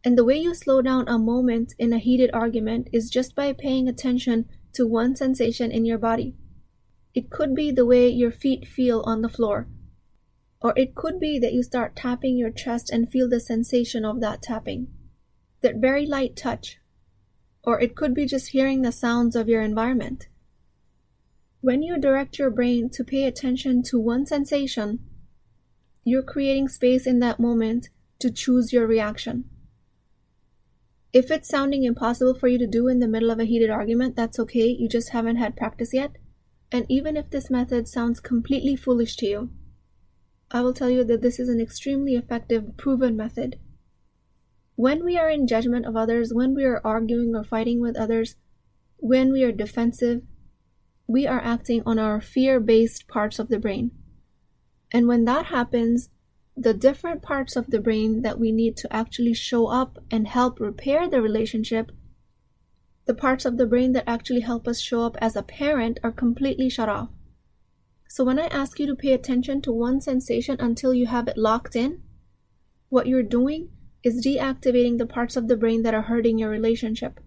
And 0.03 0.17
the 0.17 0.25
way 0.25 0.37
you 0.37 0.53
slow 0.53 0.81
down 0.81 1.07
a 1.07 1.17
moment 1.17 1.73
in 1.79 1.93
a 1.93 1.97
heated 1.97 2.29
argument 2.33 2.89
is 2.91 3.09
just 3.09 3.35
by 3.35 3.53
paying 3.53 3.87
attention 3.87 4.49
to 4.73 4.85
one 4.85 5.15
sensation 5.15 5.71
in 5.71 5.85
your 5.85 5.97
body. 5.97 6.35
It 7.13 7.29
could 7.29 7.55
be 7.55 7.71
the 7.71 7.85
way 7.85 8.09
your 8.09 8.31
feet 8.31 8.67
feel 8.67 9.01
on 9.05 9.21
the 9.21 9.29
floor, 9.29 9.67
or 10.59 10.73
it 10.75 10.95
could 10.95 11.19
be 11.19 11.39
that 11.39 11.53
you 11.53 11.63
start 11.63 11.95
tapping 11.95 12.37
your 12.37 12.49
chest 12.49 12.89
and 12.89 13.09
feel 13.09 13.29
the 13.29 13.39
sensation 13.39 14.03
of 14.03 14.19
that 14.21 14.41
tapping, 14.41 14.87
that 15.61 15.77
very 15.77 16.05
light 16.05 16.35
touch, 16.35 16.79
or 17.63 17.79
it 17.79 17.95
could 17.95 18.13
be 18.13 18.25
just 18.25 18.49
hearing 18.49 18.81
the 18.81 18.91
sounds 18.91 19.35
of 19.35 19.47
your 19.47 19.61
environment. 19.61 20.27
When 21.61 21.81
you 21.81 21.97
direct 21.97 22.39
your 22.39 22.49
brain 22.49 22.89
to 22.89 23.05
pay 23.05 23.23
attention 23.23 23.83
to 23.83 23.99
one 23.99 24.25
sensation, 24.25 24.99
you're 26.03 26.23
creating 26.23 26.67
space 26.67 27.07
in 27.07 27.19
that 27.19 27.39
moment 27.39 27.89
to 28.19 28.29
choose 28.29 28.73
your 28.73 28.85
reaction. 28.85 29.45
If 31.13 31.29
it's 31.29 31.47
sounding 31.47 31.83
impossible 31.83 32.33
for 32.33 32.47
you 32.47 32.57
to 32.57 32.65
do 32.65 32.87
in 32.87 32.99
the 32.99 33.07
middle 33.07 33.29
of 33.29 33.39
a 33.39 33.45
heated 33.45 33.69
argument, 33.69 34.15
that's 34.15 34.39
okay, 34.39 34.65
you 34.65 34.89
just 34.89 35.09
haven't 35.09 35.35
had 35.35 35.55
practice 35.55 35.93
yet. 35.93 36.17
And 36.71 36.87
even 36.89 37.15
if 37.15 37.29
this 37.29 37.51
method 37.51 37.87
sounds 37.87 38.19
completely 38.19 38.75
foolish 38.75 39.15
to 39.17 39.27
you, 39.27 39.49
I 40.49 40.61
will 40.61 40.73
tell 40.73 40.89
you 40.89 41.03
that 41.03 41.21
this 41.21 41.39
is 41.39 41.49
an 41.49 41.61
extremely 41.61 42.15
effective, 42.15 42.77
proven 42.77 43.15
method. 43.15 43.59
When 44.75 45.05
we 45.05 45.15
are 45.15 45.29
in 45.29 45.45
judgment 45.45 45.85
of 45.85 45.95
others, 45.95 46.33
when 46.33 46.55
we 46.55 46.65
are 46.65 46.81
arguing 46.83 47.35
or 47.35 47.43
fighting 47.43 47.79
with 47.79 47.95
others, 47.95 48.35
when 48.97 49.31
we 49.31 49.43
are 49.43 49.51
defensive, 49.51 50.23
we 51.05 51.27
are 51.27 51.41
acting 51.41 51.83
on 51.85 51.99
our 51.99 52.19
fear 52.21 52.59
based 52.59 53.07
parts 53.07 53.37
of 53.37 53.49
the 53.49 53.59
brain. 53.59 53.91
And 54.91 55.07
when 55.07 55.25
that 55.25 55.47
happens, 55.47 56.09
the 56.55 56.73
different 56.73 57.21
parts 57.21 57.55
of 57.55 57.67
the 57.67 57.79
brain 57.79 58.21
that 58.21 58.39
we 58.39 58.51
need 58.51 58.77
to 58.77 58.93
actually 58.95 59.33
show 59.33 59.67
up 59.67 59.97
and 60.11 60.27
help 60.27 60.59
repair 60.59 61.09
the 61.09 61.21
relationship, 61.21 61.91
the 63.05 63.13
parts 63.13 63.43
of 63.43 63.57
the 63.57 63.65
brain 63.65 63.91
that 63.93 64.07
actually 64.07 64.41
help 64.41 64.67
us 64.67 64.79
show 64.79 65.03
up 65.03 65.17
as 65.19 65.35
a 65.35 65.43
parent 65.43 65.99
are 66.03 66.11
completely 66.11 66.69
shut 66.69 66.87
off. 66.89 67.09
So 68.07 68.23
when 68.23 68.39
I 68.39 68.45
ask 68.47 68.79
you 68.79 68.85
to 68.85 68.95
pay 68.95 69.13
attention 69.13 69.61
to 69.63 69.71
one 69.71 69.99
sensation 69.99 70.57
until 70.59 70.93
you 70.93 71.07
have 71.07 71.27
it 71.27 71.37
locked 71.37 71.75
in, 71.75 72.03
what 72.89 73.07
you're 73.07 73.23
doing 73.23 73.69
is 74.03 74.23
deactivating 74.23 74.99
the 74.99 75.07
parts 75.07 75.35
of 75.35 75.47
the 75.47 75.57
brain 75.57 75.81
that 75.81 75.95
are 75.95 76.03
hurting 76.03 76.37
your 76.37 76.49
relationship. 76.49 77.19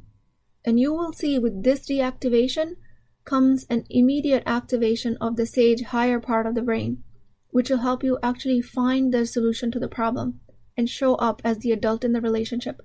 And 0.64 0.78
you 0.78 0.94
will 0.94 1.12
see 1.12 1.38
with 1.38 1.64
this 1.64 1.88
deactivation 1.88 2.76
comes 3.24 3.66
an 3.68 3.84
immediate 3.90 4.44
activation 4.46 5.16
of 5.20 5.34
the 5.34 5.46
sage 5.46 5.82
higher 5.82 6.20
part 6.20 6.46
of 6.46 6.54
the 6.54 6.62
brain 6.62 7.02
which 7.50 7.70
will 7.70 7.78
help 7.78 8.02
you 8.02 8.18
actually 8.22 8.60
find 8.60 9.12
the 9.12 9.26
solution 9.26 9.70
to 9.70 9.78
the 9.78 9.88
problem 9.88 10.40
and 10.76 10.90
show 10.90 11.14
up 11.16 11.40
as 11.44 11.58
the 11.58 11.72
adult 11.72 12.04
in 12.04 12.12
the 12.12 12.20
relationship. 12.20 12.82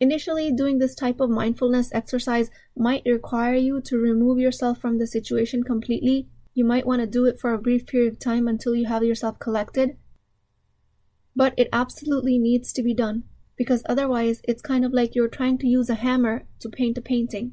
Initially, 0.00 0.50
doing 0.50 0.78
this 0.78 0.94
type 0.94 1.20
of 1.20 1.30
mindfulness 1.30 1.92
exercise 1.92 2.50
might 2.76 3.02
require 3.06 3.54
you 3.54 3.80
to 3.82 3.96
remove 3.96 4.38
yourself 4.38 4.78
from 4.78 4.98
the 4.98 5.06
situation 5.06 5.62
completely. 5.62 6.28
You 6.52 6.64
might 6.64 6.86
want 6.86 7.00
to 7.00 7.06
do 7.06 7.26
it 7.26 7.38
for 7.38 7.52
a 7.52 7.58
brief 7.58 7.86
period 7.86 8.12
of 8.12 8.18
time 8.18 8.48
until 8.48 8.74
you 8.74 8.86
have 8.86 9.04
yourself 9.04 9.38
collected. 9.38 9.96
But 11.36 11.54
it 11.56 11.68
absolutely 11.72 12.38
needs 12.38 12.72
to 12.72 12.82
be 12.82 12.94
done 12.94 13.24
because 13.56 13.82
otherwise 13.88 14.40
it's 14.44 14.62
kind 14.62 14.84
of 14.84 14.92
like 14.92 15.14
you're 15.14 15.28
trying 15.28 15.58
to 15.58 15.68
use 15.68 15.88
a 15.88 15.96
hammer 15.96 16.44
to 16.60 16.68
paint 16.68 16.98
a 16.98 17.02
painting. 17.02 17.52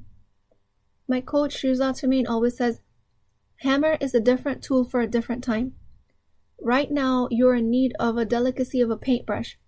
My 1.08 1.22
coach 1.22 1.62
Shirzad 1.62 2.00
Chamine 2.00 2.28
always 2.28 2.58
says 2.58 2.80
Hammer 3.62 3.96
is 4.02 4.16
a 4.16 4.20
different 4.20 4.64
tool 4.64 4.84
for 4.84 5.02
a 5.02 5.08
different 5.08 5.44
time. 5.44 5.74
Right 6.60 6.90
now, 6.90 7.28
you're 7.30 7.54
in 7.54 7.70
need 7.70 7.94
of 8.00 8.18
a 8.18 8.26
delicacy 8.26 8.82
of 8.82 8.90
a 8.90 8.98
paintbrush. 8.98 9.60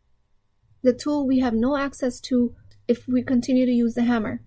The 0.81 0.93
tool 0.93 1.27
we 1.27 1.41
have 1.41 1.53
no 1.53 1.77
access 1.77 2.19
to 2.21 2.55
if 2.88 3.07
we 3.07 3.21
continue 3.21 3.67
to 3.67 3.71
use 3.71 3.93
the 3.93 4.05
hammer. 4.05 4.41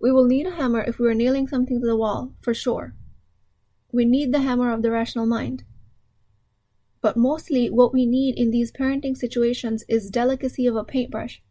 We 0.00 0.12
will 0.12 0.24
need 0.24 0.46
a 0.46 0.52
hammer 0.54 0.82
if 0.82 1.00
we 1.00 1.08
are 1.08 1.14
nailing 1.14 1.48
something 1.48 1.80
to 1.80 1.86
the 1.86 1.96
wall, 1.96 2.34
for 2.40 2.54
sure. 2.54 2.94
We 3.90 4.04
need 4.04 4.32
the 4.32 4.42
hammer 4.42 4.72
of 4.72 4.82
the 4.82 4.92
rational 4.92 5.26
mind. 5.26 5.64
But 7.00 7.16
mostly, 7.16 7.70
what 7.70 7.92
we 7.92 8.06
need 8.06 8.38
in 8.38 8.52
these 8.52 8.70
parenting 8.70 9.16
situations 9.16 9.82
is 9.88 10.10
delicacy 10.10 10.68
of 10.68 10.76
a 10.76 10.84
paintbrush, 10.84 11.42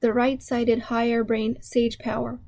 the 0.00 0.12
right 0.12 0.42
sided 0.42 0.80
higher 0.90 1.22
brain 1.22 1.58
sage 1.62 2.00
power 2.00 2.40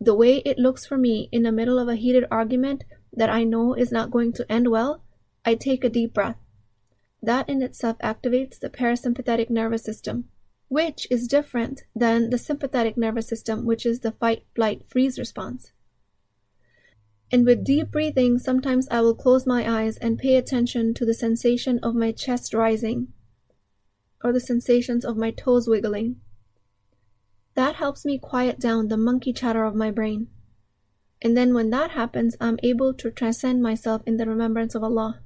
the 0.00 0.14
way 0.14 0.38
it 0.38 0.58
looks 0.58 0.86
for 0.86 0.96
me 0.96 1.28
in 1.32 1.42
the 1.42 1.52
middle 1.52 1.78
of 1.78 1.88
a 1.88 1.96
heated 1.96 2.24
argument 2.30 2.84
that 3.12 3.30
I 3.30 3.44
know 3.44 3.74
is 3.74 3.90
not 3.90 4.10
going 4.10 4.32
to 4.34 4.50
end 4.50 4.68
well, 4.70 5.02
I 5.44 5.54
take 5.54 5.84
a 5.84 5.88
deep 5.88 6.14
breath. 6.14 6.36
That 7.22 7.48
in 7.48 7.62
itself 7.62 7.98
activates 7.98 8.60
the 8.60 8.70
parasympathetic 8.70 9.50
nervous 9.50 9.82
system. 9.82 10.28
which 10.68 11.06
is 11.10 11.26
different 11.26 11.82
than 11.94 12.30
the 12.30 12.38
sympathetic 12.38 12.96
nervous 12.96 13.26
system, 13.26 13.64
which 13.64 13.86
is 13.86 14.00
the 14.00 14.12
fight, 14.12 14.44
flight, 14.54 14.82
freeze 14.86 15.18
response. 15.18 15.72
And 17.30 17.44
with 17.44 17.64
deep 17.64 17.90
breathing, 17.90 18.38
sometimes 18.38 18.88
I 18.90 19.00
will 19.00 19.14
close 19.14 19.46
my 19.46 19.68
eyes 19.68 19.96
and 19.98 20.18
pay 20.18 20.36
attention 20.36 20.94
to 20.94 21.04
the 21.04 21.14
sensation 21.14 21.78
of 21.82 21.94
my 21.94 22.12
chest 22.12 22.54
rising 22.54 23.08
or 24.22 24.32
the 24.32 24.40
sensations 24.40 25.04
of 25.04 25.16
my 25.16 25.30
toes 25.30 25.68
wiggling. 25.68 26.20
That 27.58 27.74
helps 27.74 28.04
me 28.04 28.20
quiet 28.20 28.60
down 28.60 28.86
the 28.86 28.96
monkey 28.96 29.32
chatter 29.32 29.64
of 29.64 29.74
my 29.74 29.90
brain. 29.90 30.28
And 31.20 31.36
then 31.36 31.54
when 31.54 31.70
that 31.70 31.90
happens, 31.90 32.36
I'm 32.40 32.60
able 32.62 32.94
to 32.94 33.10
transcend 33.10 33.64
myself 33.64 34.00
in 34.06 34.16
the 34.16 34.26
remembrance 34.26 34.76
of 34.76 34.84
Allah. 34.84 35.22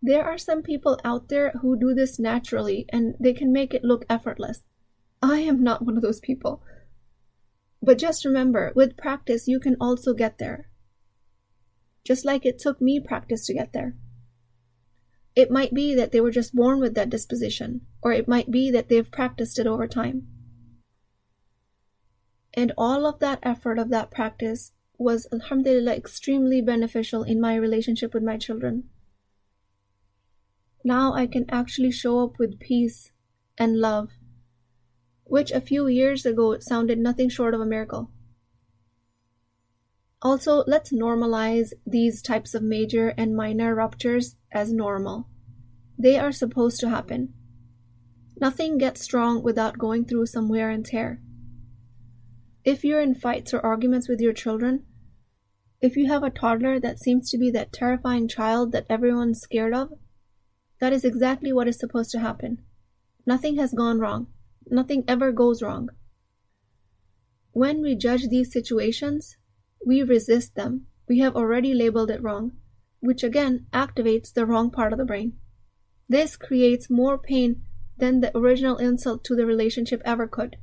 There 0.00 0.24
are 0.24 0.38
some 0.38 0.62
people 0.62 1.00
out 1.04 1.28
there 1.28 1.50
who 1.62 1.76
do 1.76 1.94
this 1.94 2.20
naturally 2.20 2.86
and 2.90 3.16
they 3.18 3.32
can 3.32 3.52
make 3.52 3.74
it 3.74 3.82
look 3.82 4.04
effortless. 4.08 4.62
I 5.20 5.40
am 5.40 5.64
not 5.64 5.84
one 5.84 5.96
of 5.96 6.02
those 6.02 6.20
people. 6.20 6.62
But 7.82 7.98
just 7.98 8.24
remember, 8.24 8.70
with 8.76 8.96
practice, 8.96 9.48
you 9.48 9.58
can 9.58 9.76
also 9.80 10.14
get 10.14 10.38
there. 10.38 10.70
Just 12.04 12.24
like 12.24 12.46
it 12.46 12.60
took 12.60 12.80
me 12.80 13.00
practice 13.00 13.46
to 13.46 13.54
get 13.54 13.72
there. 13.72 13.96
It 15.34 15.50
might 15.50 15.74
be 15.74 15.92
that 15.92 16.12
they 16.12 16.20
were 16.20 16.30
just 16.30 16.54
born 16.54 16.78
with 16.78 16.94
that 16.94 17.10
disposition, 17.10 17.80
or 18.00 18.12
it 18.12 18.28
might 18.28 18.52
be 18.52 18.70
that 18.70 18.88
they've 18.88 19.10
practiced 19.10 19.58
it 19.58 19.66
over 19.66 19.88
time. 19.88 20.28
And 22.54 22.72
all 22.76 23.06
of 23.06 23.20
that 23.20 23.38
effort 23.42 23.78
of 23.78 23.90
that 23.90 24.10
practice 24.10 24.72
was, 24.98 25.26
alhamdulillah, 25.32 25.94
extremely 25.94 26.60
beneficial 26.60 27.22
in 27.22 27.40
my 27.40 27.54
relationship 27.54 28.12
with 28.12 28.22
my 28.22 28.36
children. 28.36 28.84
Now 30.84 31.12
I 31.14 31.26
can 31.26 31.46
actually 31.50 31.90
show 31.90 32.24
up 32.24 32.38
with 32.38 32.58
peace 32.58 33.12
and 33.56 33.78
love, 33.78 34.10
which 35.24 35.50
a 35.50 35.60
few 35.60 35.86
years 35.86 36.26
ago 36.26 36.58
sounded 36.58 36.98
nothing 36.98 37.28
short 37.28 37.54
of 37.54 37.60
a 37.60 37.66
miracle. 37.66 38.10
Also, 40.22 40.64
let's 40.66 40.92
normalize 40.92 41.72
these 41.86 42.20
types 42.20 42.54
of 42.54 42.62
major 42.62 43.14
and 43.16 43.34
minor 43.34 43.74
ruptures 43.74 44.36
as 44.52 44.72
normal. 44.72 45.28
They 45.98 46.18
are 46.18 46.32
supposed 46.32 46.80
to 46.80 46.90
happen. 46.90 47.32
Nothing 48.38 48.76
gets 48.76 49.02
strong 49.02 49.42
without 49.42 49.78
going 49.78 50.04
through 50.04 50.26
some 50.26 50.48
wear 50.48 50.68
and 50.68 50.84
tear. 50.84 51.22
If 52.64 52.84
you're 52.84 53.00
in 53.00 53.14
fights 53.14 53.54
or 53.54 53.64
arguments 53.64 54.08
with 54.08 54.20
your 54.20 54.34
children, 54.34 54.84
if 55.80 55.96
you 55.96 56.08
have 56.08 56.22
a 56.22 56.30
toddler 56.30 56.78
that 56.78 56.98
seems 56.98 57.30
to 57.30 57.38
be 57.38 57.50
that 57.52 57.72
terrifying 57.72 58.28
child 58.28 58.72
that 58.72 58.86
everyone's 58.90 59.40
scared 59.40 59.72
of, 59.72 59.92
that 60.78 60.92
is 60.92 61.04
exactly 61.04 61.52
what 61.52 61.68
is 61.68 61.78
supposed 61.78 62.10
to 62.10 62.20
happen. 62.20 62.58
Nothing 63.26 63.56
has 63.56 63.72
gone 63.72 63.98
wrong. 63.98 64.26
Nothing 64.66 65.04
ever 65.08 65.32
goes 65.32 65.62
wrong. 65.62 65.88
When 67.52 67.80
we 67.80 67.94
judge 67.94 68.28
these 68.28 68.52
situations, 68.52 69.36
we 69.84 70.02
resist 70.02 70.54
them. 70.54 70.86
We 71.08 71.18
have 71.20 71.36
already 71.36 71.72
labeled 71.72 72.10
it 72.10 72.22
wrong, 72.22 72.52
which 73.00 73.24
again 73.24 73.66
activates 73.72 74.32
the 74.32 74.44
wrong 74.46 74.70
part 74.70 74.92
of 74.92 74.98
the 74.98 75.04
brain. 75.06 75.38
This 76.08 76.36
creates 76.36 76.90
more 76.90 77.18
pain 77.18 77.62
than 77.96 78.20
the 78.20 78.36
original 78.36 78.76
insult 78.76 79.24
to 79.24 79.34
the 79.34 79.46
relationship 79.46 80.02
ever 80.04 80.26
could. 80.26 80.56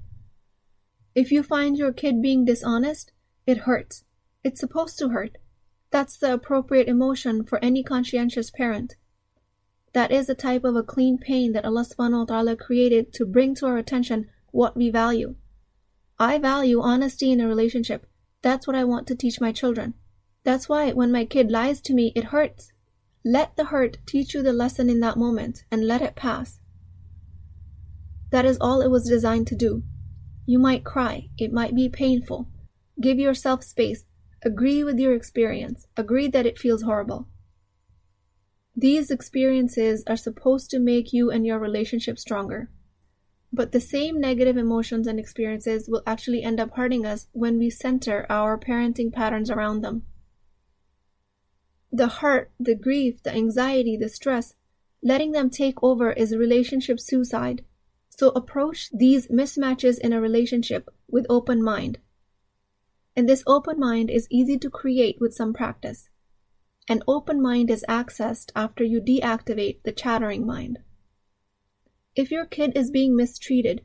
If 1.17 1.31
you 1.31 1.41
find 1.41 1.79
your 1.79 1.91
kid 1.93 2.21
being 2.21 2.45
dishonest, 2.45 3.11
it 3.47 3.65
hurts. 3.65 4.03
It's 4.43 4.59
supposed 4.59 4.99
to 4.99 5.09
hurt. 5.09 5.39
That's 5.89 6.15
the 6.15 6.31
appropriate 6.31 6.87
emotion 6.87 7.43
for 7.43 7.57
any 7.57 7.81
conscientious 7.81 8.51
parent. 8.51 8.97
That 9.93 10.11
is 10.11 10.29
a 10.29 10.35
type 10.35 10.63
of 10.63 10.75
a 10.75 10.83
clean 10.83 11.17
pain 11.17 11.53
that 11.53 11.65
Allah 11.65 11.85
subhanahu 11.85 12.19
wa 12.19 12.25
ta'ala 12.25 12.55
created 12.55 13.13
to 13.13 13.25
bring 13.25 13.55
to 13.55 13.65
our 13.65 13.77
attention 13.77 14.29
what 14.51 14.77
we 14.77 14.91
value. 14.91 15.33
I 16.19 16.37
value 16.37 16.81
honesty 16.81 17.31
in 17.31 17.41
a 17.41 17.47
relationship. 17.47 18.05
That's 18.43 18.67
what 18.67 18.75
I 18.75 18.83
want 18.83 19.07
to 19.07 19.15
teach 19.15 19.41
my 19.41 19.51
children. 19.51 19.95
That's 20.43 20.69
why 20.69 20.91
when 20.91 21.11
my 21.11 21.25
kid 21.25 21.49
lies 21.49 21.81
to 21.81 21.95
me, 21.95 22.11
it 22.15 22.25
hurts. 22.25 22.73
Let 23.25 23.55
the 23.55 23.65
hurt 23.65 23.97
teach 24.05 24.35
you 24.35 24.43
the 24.43 24.53
lesson 24.53 24.87
in 24.87 24.99
that 24.99 25.17
moment 25.17 25.63
and 25.71 25.87
let 25.87 26.03
it 26.03 26.15
pass. 26.15 26.59
That 28.29 28.45
is 28.45 28.59
all 28.61 28.81
it 28.81 28.91
was 28.91 29.09
designed 29.09 29.47
to 29.47 29.55
do. 29.55 29.81
You 30.49 30.59
might 30.59 30.85
cry, 30.85 31.27
it 31.37 31.51
might 31.51 31.75
be 31.75 31.89
painful. 31.89 32.47
Give 33.01 33.19
yourself 33.19 33.65
space. 33.65 34.05
Agree 34.43 34.81
with 34.81 34.97
your 34.97 35.13
experience. 35.13 35.87
Agree 35.97 36.29
that 36.29 36.45
it 36.45 36.57
feels 36.57 36.83
horrible. 36.83 37.27
These 38.73 39.11
experiences 39.11 40.05
are 40.07 40.15
supposed 40.15 40.69
to 40.69 40.79
make 40.79 41.11
you 41.11 41.29
and 41.29 41.45
your 41.45 41.59
relationship 41.59 42.17
stronger. 42.17 42.69
But 43.51 43.73
the 43.73 43.81
same 43.81 44.21
negative 44.21 44.55
emotions 44.55 45.05
and 45.05 45.19
experiences 45.19 45.89
will 45.89 46.01
actually 46.07 46.43
end 46.43 46.61
up 46.61 46.77
hurting 46.77 47.05
us 47.05 47.27
when 47.33 47.57
we 47.57 47.69
center 47.69 48.25
our 48.29 48.57
parenting 48.57 49.11
patterns 49.11 49.51
around 49.51 49.81
them. 49.81 50.03
The 51.91 52.07
hurt, 52.07 52.51
the 52.57 52.75
grief, 52.75 53.21
the 53.21 53.33
anxiety, 53.33 53.97
the 53.97 54.07
stress, 54.07 54.53
letting 55.03 55.33
them 55.33 55.49
take 55.49 55.83
over 55.83 56.13
is 56.13 56.33
relationship 56.37 57.01
suicide. 57.01 57.65
So 58.17 58.29
approach 58.29 58.89
these 58.91 59.27
mismatches 59.27 59.99
in 59.99 60.11
a 60.11 60.19
relationship 60.19 60.89
with 61.07 61.27
open 61.29 61.63
mind. 61.63 61.99
And 63.15 63.29
this 63.29 63.43
open 63.45 63.79
mind 63.79 64.09
is 64.09 64.27
easy 64.31 64.57
to 64.57 64.69
create 64.69 65.17
with 65.19 65.35
some 65.35 65.53
practice. 65.53 66.09
An 66.89 67.03
open 67.07 67.41
mind 67.41 67.69
is 67.69 67.85
accessed 67.87 68.51
after 68.55 68.83
you 68.83 69.01
deactivate 69.01 69.83
the 69.83 69.91
chattering 69.91 70.47
mind. 70.47 70.79
If 72.15 72.31
your 72.31 72.45
kid 72.45 72.75
is 72.75 72.89
being 72.89 73.15
mistreated, 73.15 73.81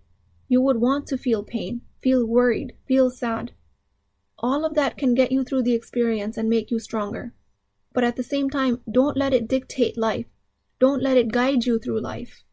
you 0.48 0.62
would 0.62 0.78
want 0.78 1.06
to 1.08 1.18
feel 1.18 1.42
pain, 1.42 1.82
feel 2.02 2.26
worried, 2.26 2.74
feel 2.88 3.10
sad. 3.10 3.52
All 4.38 4.64
of 4.64 4.74
that 4.74 4.96
can 4.96 5.14
get 5.14 5.30
you 5.30 5.44
through 5.44 5.64
the 5.64 5.74
experience 5.74 6.38
and 6.38 6.48
make 6.48 6.70
you 6.70 6.78
stronger. 6.78 7.34
But 7.92 8.04
at 8.04 8.16
the 8.16 8.22
same 8.22 8.48
time, 8.48 8.80
don't 8.90 9.16
let 9.16 9.34
it 9.34 9.48
dictate 9.48 9.98
life. 9.98 10.26
Don't 10.78 11.02
let 11.02 11.18
it 11.18 11.32
guide 11.32 11.66
you 11.66 11.78
through 11.78 12.00
life. 12.00 12.44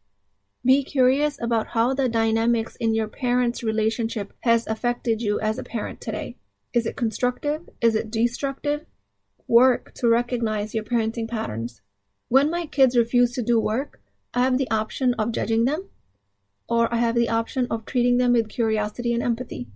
Be 0.62 0.84
curious 0.84 1.38
about 1.40 1.68
how 1.68 1.94
the 1.94 2.06
dynamics 2.06 2.76
in 2.76 2.94
your 2.94 3.08
parents' 3.08 3.62
relationship 3.62 4.34
has 4.40 4.66
affected 4.66 5.22
you 5.22 5.40
as 5.40 5.56
a 5.56 5.64
parent 5.64 6.02
today. 6.02 6.36
Is 6.74 6.84
it 6.84 6.96
constructive? 6.96 7.62
Is 7.80 7.94
it 7.94 8.10
destructive? 8.10 8.84
Work 9.48 9.94
to 9.94 10.08
recognize 10.08 10.74
your 10.74 10.84
parenting 10.84 11.26
patterns. 11.28 11.80
When 12.28 12.50
my 12.50 12.66
kids 12.66 12.94
refuse 12.94 13.32
to 13.32 13.42
do 13.42 13.58
work, 13.58 14.02
I 14.34 14.42
have 14.42 14.58
the 14.58 14.70
option 14.70 15.14
of 15.14 15.32
judging 15.32 15.64
them, 15.64 15.88
or 16.68 16.92
I 16.92 16.98
have 16.98 17.14
the 17.14 17.30
option 17.30 17.66
of 17.70 17.86
treating 17.86 18.18
them 18.18 18.34
with 18.34 18.50
curiosity 18.50 19.14
and 19.14 19.22
empathy. 19.22 19.68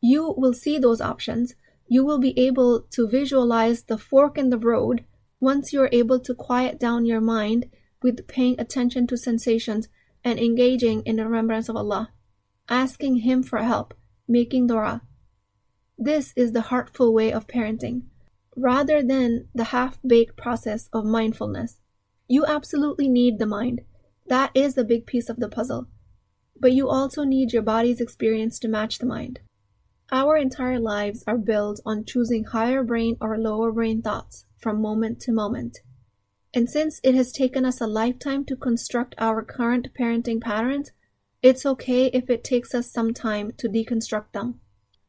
You 0.00 0.34
will 0.36 0.54
see 0.54 0.78
those 0.78 1.00
options. 1.00 1.56
You 1.88 2.04
will 2.04 2.20
be 2.20 2.38
able 2.38 2.82
to 2.92 3.08
visualize 3.08 3.82
the 3.82 3.98
fork 3.98 4.38
in 4.38 4.50
the 4.50 4.58
road 4.58 5.04
once 5.40 5.72
you're 5.72 5.90
able 5.90 6.20
to 6.20 6.34
quiet 6.34 6.78
down 6.78 7.06
your 7.06 7.20
mind 7.20 7.66
with 8.02 8.26
paying 8.26 8.58
attention 8.60 9.06
to 9.06 9.16
sensations 9.16 9.88
and 10.24 10.38
engaging 10.38 11.02
in 11.02 11.16
the 11.16 11.24
remembrance 11.24 11.68
of 11.68 11.76
Allah, 11.76 12.12
asking 12.68 13.16
Him 13.18 13.42
for 13.42 13.58
help, 13.58 13.94
making 14.26 14.66
dua. 14.66 15.02
This 15.98 16.32
is 16.36 16.52
the 16.52 16.62
heartful 16.62 17.12
way 17.14 17.32
of 17.32 17.46
parenting 17.46 18.02
rather 18.56 19.02
than 19.02 19.48
the 19.54 19.64
half 19.64 19.98
baked 20.04 20.36
process 20.36 20.88
of 20.92 21.04
mindfulness. 21.04 21.78
You 22.26 22.44
absolutely 22.46 23.08
need 23.08 23.38
the 23.38 23.46
mind. 23.46 23.82
That 24.26 24.50
is 24.54 24.74
the 24.74 24.84
big 24.84 25.06
piece 25.06 25.28
of 25.28 25.36
the 25.36 25.48
puzzle. 25.48 25.86
But 26.58 26.72
you 26.72 26.88
also 26.88 27.22
need 27.22 27.52
your 27.52 27.62
body's 27.62 28.00
experience 28.00 28.58
to 28.60 28.68
match 28.68 28.98
the 28.98 29.06
mind. 29.06 29.40
Our 30.10 30.36
entire 30.36 30.80
lives 30.80 31.22
are 31.26 31.36
built 31.36 31.80
on 31.84 32.04
choosing 32.04 32.44
higher 32.44 32.82
brain 32.82 33.16
or 33.20 33.36
lower 33.38 33.70
brain 33.70 34.02
thoughts 34.02 34.46
from 34.58 34.80
moment 34.80 35.20
to 35.20 35.32
moment. 35.32 35.80
And 36.56 36.68
since 36.68 37.00
it 37.04 37.14
has 37.14 37.30
taken 37.30 37.64
us 37.64 37.80
a 37.80 37.86
lifetime 37.86 38.44
to 38.46 38.56
construct 38.56 39.14
our 39.18 39.44
current 39.44 39.88
parenting 39.96 40.40
patterns, 40.40 40.90
it's 41.40 41.64
okay 41.64 42.06
if 42.06 42.28
it 42.28 42.42
takes 42.42 42.74
us 42.74 42.90
some 42.90 43.14
time 43.14 43.52
to 43.58 43.68
deconstruct 43.68 44.32
them 44.32 44.58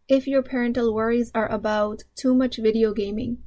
if 0.08 0.26
your 0.26 0.42
parental 0.42 0.94
worries 0.94 1.32
are 1.36 1.52
about 1.52 2.04
too 2.16 2.34
much 2.34 2.58
video 2.58 2.94
gaming, 2.94 3.40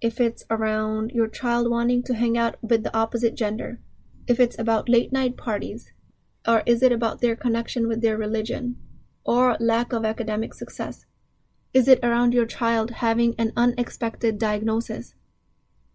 if 0.00 0.20
it's 0.20 0.44
around 0.48 1.10
your 1.10 1.26
child 1.26 1.68
wanting 1.68 2.02
to 2.04 2.14
hang 2.14 2.38
out 2.38 2.56
with 2.62 2.84
the 2.84 2.96
opposite 2.96 3.34
gender, 3.34 3.80
if 4.28 4.38
it's 4.38 4.58
about 4.58 4.88
late 4.88 5.12
night 5.12 5.36
parties, 5.36 5.90
or 6.46 6.62
is 6.64 6.80
it 6.80 6.92
about 6.92 7.20
their 7.20 7.34
connection 7.34 7.88
with 7.88 8.02
their 8.02 8.16
religion, 8.16 8.76
or 9.24 9.56
lack 9.58 9.92
of 9.92 10.04
academic 10.04 10.54
success? 10.54 11.06
Is 11.74 11.88
it 11.88 11.98
around 12.04 12.32
your 12.32 12.46
child 12.46 12.92
having 12.92 13.34
an 13.36 13.52
unexpected 13.56 14.38
diagnosis? 14.38 15.14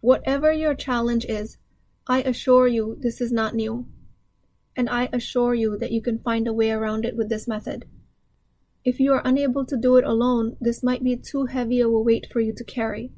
Whatever 0.01 0.51
your 0.51 0.75
challenge 0.75 1.25
is, 1.25 1.57
I 2.07 2.23
assure 2.23 2.67
you 2.67 2.97
this 2.99 3.21
is 3.21 3.31
not 3.31 3.55
new. 3.55 3.87
And 4.75 4.89
I 4.89 5.09
assure 5.13 5.53
you 5.53 5.77
that 5.77 5.91
you 5.91 6.01
can 6.01 6.19
find 6.19 6.47
a 6.47 6.53
way 6.53 6.71
around 6.71 7.05
it 7.05 7.15
with 7.15 7.29
this 7.29 7.47
method. 7.47 7.85
If 8.83 8.99
you 8.99 9.13
are 9.13 9.21
unable 9.23 9.63
to 9.65 9.77
do 9.77 9.97
it 9.97 10.03
alone, 10.03 10.57
this 10.59 10.81
might 10.81 11.03
be 11.03 11.15
too 11.15 11.45
heavy 11.45 11.81
of 11.81 11.91
a 11.91 11.99
weight 11.99 12.25
for 12.31 12.39
you 12.39 12.53
to 12.55 12.63
carry. 12.63 13.11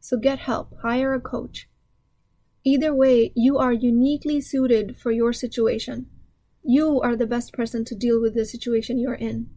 So 0.00 0.18
get 0.18 0.40
help, 0.40 0.74
hire 0.82 1.14
a 1.14 1.20
coach. 1.20 1.68
Either 2.64 2.94
way, 2.94 3.32
you 3.36 3.58
are 3.58 3.72
uniquely 3.72 4.40
suited 4.40 4.96
for 4.96 5.12
your 5.12 5.32
situation. 5.32 6.06
You 6.64 7.00
are 7.02 7.14
the 7.14 7.26
best 7.26 7.52
person 7.52 7.84
to 7.84 7.94
deal 7.94 8.20
with 8.20 8.34
the 8.34 8.44
situation 8.44 8.98
you're 8.98 9.14
in. 9.14 9.50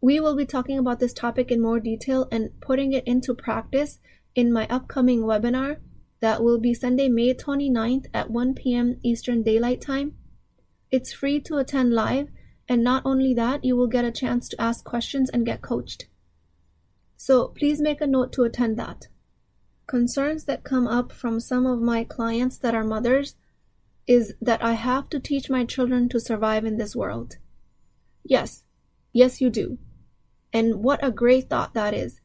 We 0.00 0.20
will 0.20 0.36
be 0.36 0.46
talking 0.46 0.78
about 0.78 1.00
this 1.00 1.14
topic 1.14 1.50
in 1.50 1.60
more 1.60 1.80
detail 1.80 2.28
and 2.30 2.50
putting 2.60 2.92
it 2.92 3.06
into 3.06 3.34
practice 3.34 3.98
in 4.36 4.52
my 4.52 4.66
upcoming 4.68 5.22
webinar 5.22 5.78
that 6.20 6.42
will 6.42 6.60
be 6.60 6.74
Sunday, 6.74 7.08
May 7.08 7.34
29th 7.34 8.06
at 8.12 8.30
1 8.30 8.54
p.m. 8.54 9.00
Eastern 9.02 9.42
Daylight 9.42 9.80
Time. 9.80 10.14
It's 10.90 11.12
free 11.12 11.40
to 11.40 11.56
attend 11.56 11.94
live, 11.94 12.28
and 12.68 12.84
not 12.84 13.02
only 13.04 13.32
that, 13.34 13.64
you 13.64 13.76
will 13.76 13.86
get 13.86 14.04
a 14.04 14.12
chance 14.12 14.48
to 14.50 14.60
ask 14.60 14.84
questions 14.84 15.30
and 15.30 15.46
get 15.46 15.62
coached. 15.62 16.06
So 17.16 17.48
please 17.48 17.80
make 17.80 18.00
a 18.00 18.06
note 18.06 18.32
to 18.34 18.42
attend 18.42 18.78
that. 18.78 19.08
Concerns 19.86 20.44
that 20.44 20.64
come 20.64 20.86
up 20.86 21.12
from 21.12 21.40
some 21.40 21.64
of 21.64 21.80
my 21.80 22.04
clients 22.04 22.58
that 22.58 22.74
are 22.74 22.84
mothers 22.84 23.36
is 24.06 24.34
that 24.40 24.62
I 24.62 24.72
have 24.72 25.08
to 25.10 25.20
teach 25.20 25.48
my 25.48 25.64
children 25.64 26.08
to 26.10 26.20
survive 26.20 26.64
in 26.64 26.76
this 26.76 26.94
world. 26.94 27.36
Yes, 28.22 28.64
yes, 29.12 29.40
you 29.40 29.48
do. 29.48 29.78
And 30.52 30.76
what 30.76 31.04
a 31.04 31.10
great 31.10 31.48
thought 31.48 31.74
that 31.74 31.94
is. 31.94 32.20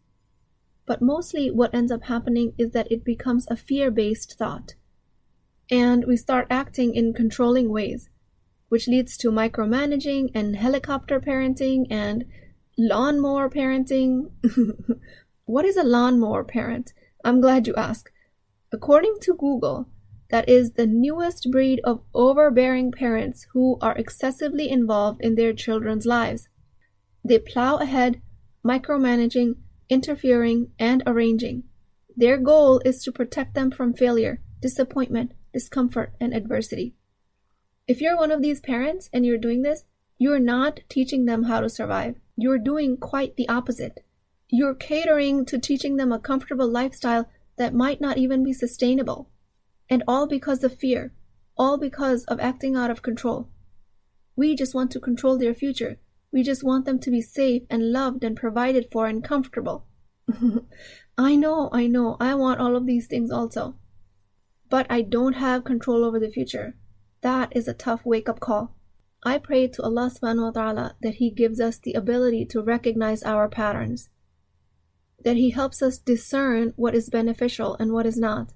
But 0.86 1.02
mostly 1.02 1.50
what 1.50 1.74
ends 1.74 1.92
up 1.92 2.04
happening 2.04 2.54
is 2.58 2.72
that 2.72 2.92
it 2.92 3.04
becomes 3.04 3.48
a 3.50 3.56
fear 3.56 3.92
based 3.92 4.38
thought. 4.38 4.76
And 5.70 6.06
we 6.06 6.18
start 6.18 6.48
acting 6.50 6.96
in 6.96 7.14
controlling 7.14 7.70
ways, 7.70 8.10
which 8.70 8.88
leads 8.88 9.16
to 9.18 9.32
micromanaging 9.32 10.32
and 10.34 10.56
helicopter 10.56 11.20
parenting 11.20 11.86
and 11.90 12.26
lawnmower 12.78 13.50
parenting. 13.50 14.32
what 15.46 15.66
is 15.66 15.78
a 15.78 15.84
lawnmower 15.84 16.44
parent? 16.44 16.94
I'm 17.24 17.40
glad 17.40 17.68
you 17.68 17.76
asked. 17.76 18.10
According 18.74 19.18
to 19.22 19.36
Google, 19.36 19.88
that 20.30 20.48
is 20.48 20.72
the 20.72 20.88
newest 20.88 21.52
breed 21.52 21.82
of 21.84 22.02
overbearing 22.14 22.92
parents 22.92 23.48
who 23.54 23.78
are 23.82 23.98
excessively 23.98 24.70
involved 24.70 25.22
in 25.22 25.36
their 25.36 25.54
children's 25.54 26.06
lives. 26.06 26.48
They 27.24 27.38
plow 27.38 27.78
ahead, 27.78 28.22
micromanaging, 28.66 29.56
interfering, 29.92 30.72
and 30.80 31.04
arranging. 31.06 31.64
Their 32.16 32.38
goal 32.38 32.82
is 32.84 33.04
to 33.04 33.12
protect 33.12 33.54
them 33.54 33.70
from 33.70 33.94
failure, 33.94 34.42
disappointment, 34.62 35.34
discomfort, 35.54 36.14
and 36.20 36.34
adversity. 36.34 36.96
If 37.88 38.00
you're 38.00 38.18
one 38.18 38.32
of 38.32 38.42
these 38.42 38.62
parents 38.62 39.10
and 39.12 39.26
you're 39.26 39.38
doing 39.38 39.62
this, 39.62 39.84
you're 40.18 40.40
not 40.40 40.80
teaching 40.88 41.26
them 41.26 41.44
how 41.44 41.60
to 41.60 41.70
survive. 41.70 42.16
You're 42.38 42.58
doing 42.58 42.96
quite 42.96 43.36
the 43.36 43.50
opposite. 43.50 44.06
You're 44.48 44.76
catering 44.76 45.46
to 45.46 45.60
teaching 45.60 45.98
them 45.98 46.12
a 46.12 46.20
comfortable 46.20 46.70
lifestyle 46.70 47.30
that 47.58 47.74
might 47.74 48.00
not 48.00 48.18
even 48.18 48.44
be 48.44 48.54
sustainable. 48.54 49.30
And 49.90 50.04
all 50.08 50.28
because 50.28 50.64
of 50.64 50.80
fear, 50.80 51.14
all 51.58 51.78
because 51.78 52.24
of 52.26 52.40
acting 52.40 52.76
out 52.76 52.92
of 52.92 53.02
control. 53.02 53.50
We 54.36 54.56
just 54.56 54.74
want 54.74 54.92
to 54.92 55.00
control 55.00 55.38
their 55.38 55.54
future. 55.54 56.00
We 56.32 56.44
just 56.44 56.64
want 56.64 56.86
them 56.86 57.00
to 57.00 57.12
be 57.12 57.22
safe 57.22 57.64
and 57.70 57.92
loved 57.92 58.24
and 58.24 58.38
provided 58.38 58.88
for 58.92 59.08
and 59.08 59.24
comfortable. 59.24 59.86
I 61.18 61.36
know, 61.36 61.70
I 61.74 61.88
know, 61.88 62.18
I 62.20 62.36
want 62.36 62.60
all 62.60 62.76
of 62.76 62.86
these 62.86 63.08
things 63.08 63.32
also. 63.32 63.76
But 64.70 64.88
I 64.90 65.02
don't 65.02 65.34
have 65.34 65.66
control 65.66 66.06
over 66.06 66.20
the 66.20 66.30
future. 66.30 66.78
That 67.22 67.56
is 67.56 67.68
a 67.68 67.74
tough 67.74 68.06
wake 68.06 68.30
up 68.30 68.40
call. 68.40 68.76
I 69.24 69.38
pray 69.38 69.68
to 69.68 69.84
Allah 69.84 70.10
subhanahu 70.10 70.46
wa 70.46 70.52
ta'ala 70.52 70.96
that 71.02 71.16
He 71.16 71.30
gives 71.30 71.60
us 71.60 71.78
the 71.78 71.94
ability 71.94 72.46
to 72.46 72.64
recognize 72.64 73.22
our 73.22 73.48
patterns, 73.48 74.10
that 75.24 75.36
He 75.36 75.52
helps 75.52 75.82
us 75.82 76.00
discern 76.00 76.74
what 76.76 76.96
is 76.96 77.10
beneficial 77.10 77.76
and 77.76 77.92
what 77.92 78.08
is 78.08 78.18
not. 78.18 78.54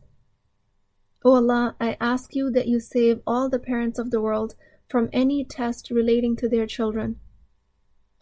O 1.24 1.32
oh 1.32 1.36
Allah, 1.36 1.76
I 1.80 1.98
ask 2.00 2.36
you 2.36 2.50
that 2.52 2.68
you 2.68 2.80
save 2.80 3.22
all 3.28 3.50
the 3.50 3.60
parents 3.60 4.00
of 4.00 4.10
the 4.10 4.22
world 4.22 4.56
from 4.88 5.10
any 5.12 5.44
test 5.44 5.92
relating 5.92 6.36
to 6.38 6.50
their 6.50 6.66
children. 6.66 7.20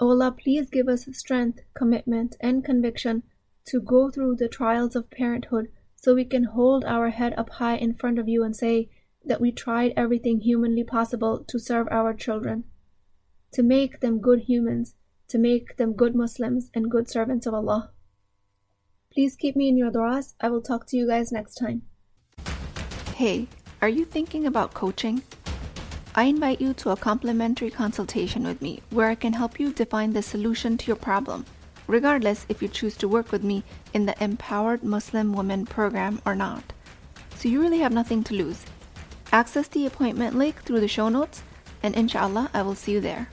Allah, 0.10 0.32
please 0.32 0.70
give 0.70 0.88
us 0.88 1.08
strength, 1.12 1.62
commitment, 1.74 2.36
and 2.39 2.63
conviction 2.63 3.24
to 3.66 3.80
go 3.80 4.10
through 4.10 4.36
the 4.36 4.48
trials 4.48 4.96
of 4.96 5.10
parenthood 5.10 5.70
so 5.96 6.13
we 6.13 6.26
can 6.26 6.46
hold 6.46 6.84
our 6.84 7.10
head 7.10 7.34
up 7.38 7.50
high 7.52 7.78
in 7.78 7.94
front 7.94 8.20
of 8.20 8.28
you 8.28 8.44
and 8.44 8.56
say, 8.56 8.89
that 9.26 9.42
we 9.42 9.52
tried 9.52 9.94
everything 9.96 10.42
humanly 10.42 10.84
possible 10.84 11.44
to 11.48 11.60
serve 11.60 11.88
our 11.92 12.13
children, 12.13 12.66
to 13.52 13.63
make 13.63 14.00
them 14.02 14.20
good 14.20 14.42
humans, 14.42 14.96
to 15.28 15.38
make 15.38 15.78
them 15.78 15.94
good 15.94 16.16
Muslims 16.16 16.70
and 16.74 16.92
good 16.92 17.10
servants 17.10 17.46
of 17.46 17.54
Allah. 17.54 17.92
Please 19.12 19.36
keep 19.36 19.56
me 19.56 19.70
in 19.70 19.78
your 19.78 19.92
du'as. 19.92 20.34
I 20.42 20.50
will 20.50 20.62
talk 20.62 20.88
to 20.88 20.98
you 20.98 21.08
guys 21.08 21.32
next 21.32 21.56
time. 21.56 21.84
Hey, 23.16 23.48
are 23.82 23.89
you 23.89 24.06
thinking 24.06 24.48
about 24.48 24.74
coaching? 24.74 25.22
I 26.15 26.26
invite 26.26 26.62
you 26.62 26.73
to 26.76 26.91
a 26.91 26.95
complimentary 26.95 27.71
consultation 27.71 28.43
with 28.43 28.62
me 28.62 28.82
where 28.91 29.10
I 29.10 29.15
can 29.15 29.34
help 29.34 29.60
you 29.60 29.73
define 29.73 30.13
the 30.13 30.21
solution 30.21 30.78
to 30.78 30.88
your 30.88 30.95
problem, 30.95 31.45
regardless 31.88 32.45
if 32.49 32.62
you 32.62 32.67
choose 32.67 32.95
to 32.97 33.08
work 33.08 33.32
with 33.32 33.43
me 33.43 33.63
in 33.93 34.06
the 34.06 34.23
Empowered 34.23 34.84
Muslim 34.84 35.34
Women 35.34 35.65
program 35.65 36.21
or 36.26 36.36
not. 36.36 36.71
So 37.36 37.49
you 37.49 37.60
really 37.60 37.80
have 37.80 37.91
nothing 37.91 38.23
to 38.26 38.36
lose 38.36 38.63
Access 39.34 39.67
the 39.67 39.88
appointment 39.88 40.38
link 40.38 40.62
through 40.62 40.80
the 40.80 40.88
show 40.88 41.10
notes, 41.10 41.41
and 41.82 41.95
inshallah, 41.95 42.52
I 42.54 42.62
will 42.62 42.76
see 42.76 42.91
you 42.91 43.02
there. 43.02 43.30